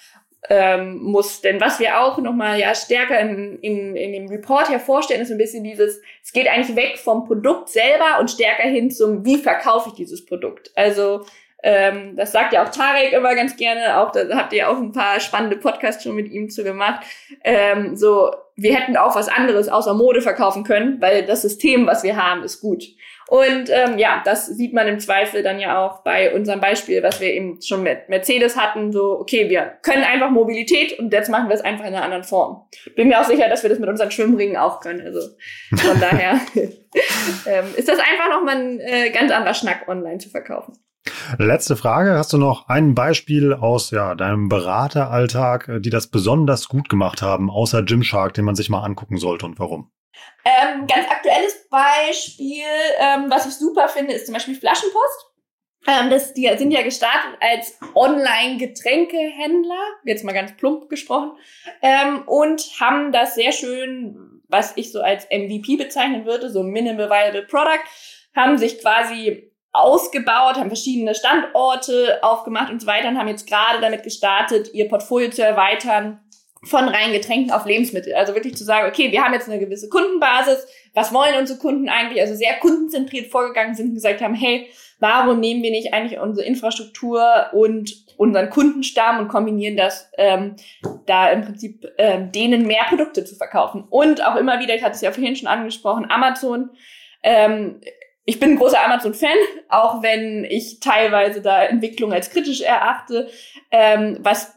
[0.49, 1.41] ähm, muss.
[1.41, 5.39] Denn was wir auch nochmal ja stärker in, in, in dem Report hervorstellen, ist ein
[5.39, 9.91] bisschen dieses, es geht eigentlich weg vom Produkt selber und stärker hin zum, wie verkaufe
[9.91, 10.70] ich dieses Produkt.
[10.74, 11.24] Also
[11.66, 14.92] ähm, das sagt ja auch Tarek immer ganz gerne, auch da habt ihr auch ein
[14.92, 17.06] paar spannende Podcasts schon mit ihm zu gemacht.
[17.42, 22.02] Ähm, so, wir hätten auch was anderes außer Mode verkaufen können, weil das System, was
[22.02, 22.84] wir haben, ist gut.
[23.28, 27.22] Und ähm, ja, das sieht man im Zweifel dann ja auch bei unserem Beispiel, was
[27.22, 28.92] wir eben schon mit Mercedes hatten.
[28.92, 32.24] So, okay, wir können einfach Mobilität und jetzt machen wir es einfach in einer anderen
[32.24, 32.68] Form.
[32.94, 35.00] Bin mir auch sicher, dass wir das mit unseren Schwimmringen auch können.
[35.00, 35.20] Also
[35.76, 40.74] von daher ähm, ist das einfach nochmal ein äh, ganz anderer Schnack, online zu verkaufen.
[41.38, 42.16] Letzte Frage.
[42.16, 47.22] Hast du noch ein Beispiel aus ja, deinem Berateralltag, äh, die das besonders gut gemacht
[47.22, 49.90] haben, außer Gymshark, den man sich mal angucken sollte und warum?
[50.44, 52.64] Ähm, ganz aktuelles Beispiel,
[52.98, 55.34] ähm, was ich super finde, ist zum Beispiel Flaschenpost.
[55.86, 61.32] Ähm, das, die sind ja gestartet als Online-Getränkehändler, jetzt mal ganz plump gesprochen,
[61.82, 67.11] ähm, und haben das sehr schön, was ich so als MVP bezeichnen würde, so Minimal
[67.11, 67.84] Viable Product,
[68.34, 73.80] haben sich quasi ausgebaut, haben verschiedene Standorte aufgemacht und so weiter und haben jetzt gerade
[73.80, 76.20] damit gestartet, ihr Portfolio zu erweitern
[76.62, 78.14] von rein Getränken auf Lebensmittel.
[78.14, 81.88] Also wirklich zu sagen, okay, wir haben jetzt eine gewisse Kundenbasis, was wollen unsere Kunden
[81.88, 82.22] eigentlich?
[82.22, 84.68] Also sehr kundenzentriert vorgegangen sind und gesagt haben, hey,
[85.00, 90.54] warum nehmen wir nicht eigentlich unsere Infrastruktur und unseren Kundenstamm und kombinieren das, ähm,
[91.06, 93.84] da im Prinzip ähm, denen mehr Produkte zu verkaufen.
[93.90, 96.70] Und auch immer wieder, ich hatte es ja vorhin schon angesprochen, Amazon
[97.24, 97.80] ähm,
[98.24, 99.36] ich bin ein großer Amazon-Fan,
[99.68, 103.28] auch wenn ich teilweise da Entwicklung als kritisch erachte,
[103.70, 104.54] ähm, was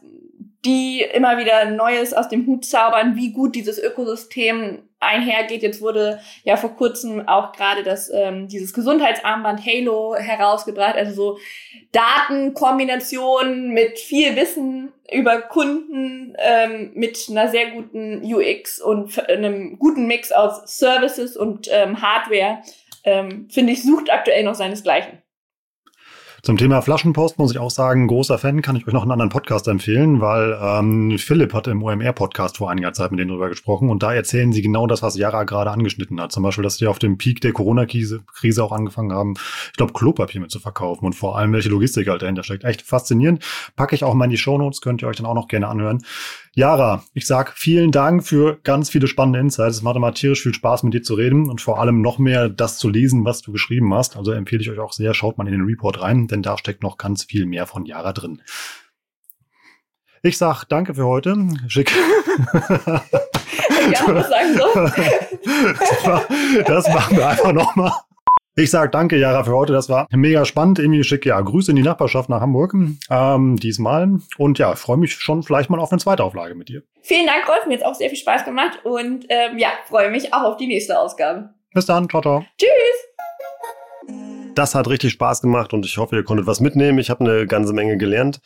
[0.64, 5.62] die immer wieder Neues aus dem Hut zaubern, wie gut dieses Ökosystem einhergeht.
[5.62, 11.38] Jetzt wurde ja vor kurzem auch gerade das ähm, dieses Gesundheitsarmband Halo herausgebracht, also so
[11.92, 20.06] Datenkombinationen mit viel Wissen über Kunden, ähm, mit einer sehr guten UX und einem guten
[20.06, 22.58] Mix aus Services und ähm, Hardware
[23.08, 25.22] ähm, finde ich, sucht aktuell noch seinesgleichen.
[26.40, 29.30] Zum Thema Flaschenpost muss ich auch sagen, großer Fan, kann ich euch noch einen anderen
[29.30, 33.90] Podcast empfehlen, weil ähm, Philipp hat im OMR-Podcast vor einiger Zeit mit denen drüber gesprochen
[33.90, 36.30] und da erzählen sie genau das, was Yara gerade angeschnitten hat.
[36.30, 39.34] Zum Beispiel, dass sie auf dem Peak der Corona-Krise Krise auch angefangen haben,
[39.66, 42.62] ich glaube, Klopapier mit zu verkaufen und vor allem, welche Logistik halt dahinter steckt.
[42.62, 43.44] Echt faszinierend.
[43.74, 46.04] Packe ich auch mal in die Shownotes, könnt ihr euch dann auch noch gerne anhören.
[46.58, 49.76] Yara, ich sag vielen Dank für ganz viele spannende Insights.
[49.76, 52.48] Es macht immer tierisch viel Spaß, mit dir zu reden und vor allem noch mehr
[52.48, 54.16] das zu lesen, was du geschrieben hast.
[54.16, 56.82] Also empfehle ich euch auch sehr, schaut mal in den Report rein, denn da steckt
[56.82, 58.42] noch ganz viel mehr von Yara drin.
[60.24, 61.36] Ich sag danke für heute.
[61.68, 61.92] Schick.
[62.52, 63.02] ja,
[64.08, 64.66] was sagen so?
[66.66, 67.92] das machen wir einfach nochmal.
[68.58, 69.72] Ich sage danke, Jara, für heute.
[69.72, 70.80] Das war mega spannend.
[70.80, 72.74] Irgendwie schicke ja Grüße in die Nachbarschaft nach Hamburg
[73.08, 74.18] ähm, diesmal.
[74.36, 76.82] Und ja, freue mich schon vielleicht mal auf eine zweite Auflage mit dir.
[77.02, 77.66] Vielen Dank, Rolf.
[77.68, 78.80] Mir hat auch sehr viel Spaß gemacht.
[78.82, 81.50] Und ähm, ja, freue mich auch auf die nächste Ausgabe.
[81.72, 82.08] Bis dann.
[82.08, 82.44] Ciao, ciao.
[82.58, 82.77] Tschüss.
[84.58, 86.98] Das hat richtig Spaß gemacht und ich hoffe, ihr konntet was mitnehmen.
[86.98, 88.40] Ich habe eine ganze Menge gelernt.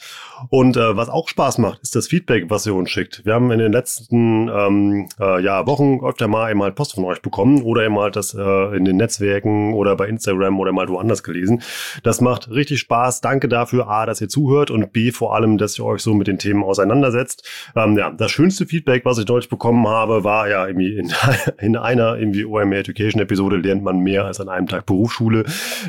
[0.50, 3.24] Und äh, was auch Spaß macht, ist das Feedback, was ihr uns schickt.
[3.24, 7.04] Wir haben in den letzten ähm, äh, ja, Wochen öfter mal eben halt Post von
[7.04, 10.88] euch bekommen oder eben halt das äh, in den Netzwerken oder bei Instagram oder mal
[10.88, 11.62] woanders gelesen.
[12.02, 13.22] Das macht richtig Spaß.
[13.22, 16.26] Danke dafür, A, dass ihr zuhört und B, vor allem, dass ihr euch so mit
[16.26, 17.48] den Themen auseinandersetzt.
[17.74, 21.10] Ähm, ja, das schönste Feedback, was ich deutlich bekommen habe, war ja irgendwie in,
[21.58, 25.44] in einer irgendwie OMR Education Episode lernt man mehr als an einem Tag Berufsschule.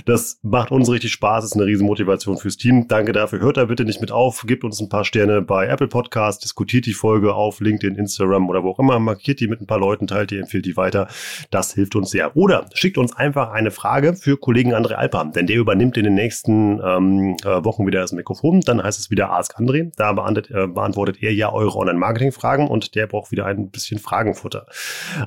[0.06, 2.88] Das macht uns richtig Spaß, ist eine riesen Motivation fürs Team.
[2.88, 3.40] Danke dafür.
[3.40, 6.86] Hört da bitte nicht mit auf, gebt uns ein paar Sterne bei Apple Podcast, diskutiert
[6.86, 10.08] die Folge auf LinkedIn, Instagram oder wo auch immer, markiert die mit ein paar Leuten,
[10.08, 11.08] teilt die, empfiehlt die weiter.
[11.52, 12.36] Das hilft uns sehr.
[12.36, 16.16] Oder schickt uns einfach eine Frage für Kollegen André Alper, denn der übernimmt in den
[16.16, 18.62] nächsten ähm, äh, Wochen wieder das Mikrofon.
[18.62, 19.92] Dann heißt es wieder Ask André.
[19.96, 24.68] Da beantwortet, äh, beantwortet er ja eure Online-Marketing-Fragen und der braucht wieder ein bisschen Fragenfutter.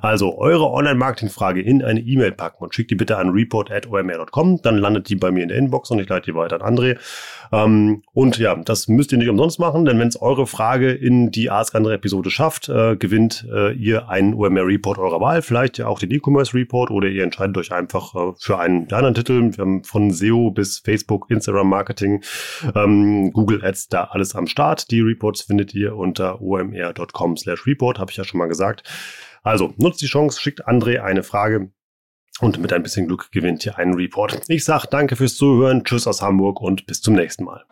[0.01, 4.61] Also eure Online-Marketing-Frage in eine E-Mail packen und schickt die bitte an report.omr.com.
[4.77, 6.99] Dann landet die bei mir in der Inbox und ich leite die weiter an André.
[7.53, 11.31] Ähm, und ja, das müsst ihr nicht umsonst machen, denn wenn es eure Frage in
[11.31, 15.79] die Ask Andre Episode schafft, äh, gewinnt äh, ihr einen OMR Report eurer Wahl, vielleicht
[15.79, 19.15] ja auch den E-Commerce Report oder ihr entscheidet euch einfach äh, für einen der anderen
[19.15, 19.53] Titel.
[19.57, 22.23] Wir haben von SEO bis Facebook, Instagram Marketing,
[22.75, 24.91] ähm, Google Ads da alles am Start.
[24.91, 28.83] Die Reports findet ihr unter omr.com slash report, habe ich ja schon mal gesagt.
[29.43, 31.71] Also nutzt die Chance, schickt André eine Frage
[32.41, 34.41] und mit ein bisschen Glück gewinnt ihr einen Report.
[34.49, 37.65] Ich sage danke fürs Zuhören, tschüss aus Hamburg und bis zum nächsten Mal.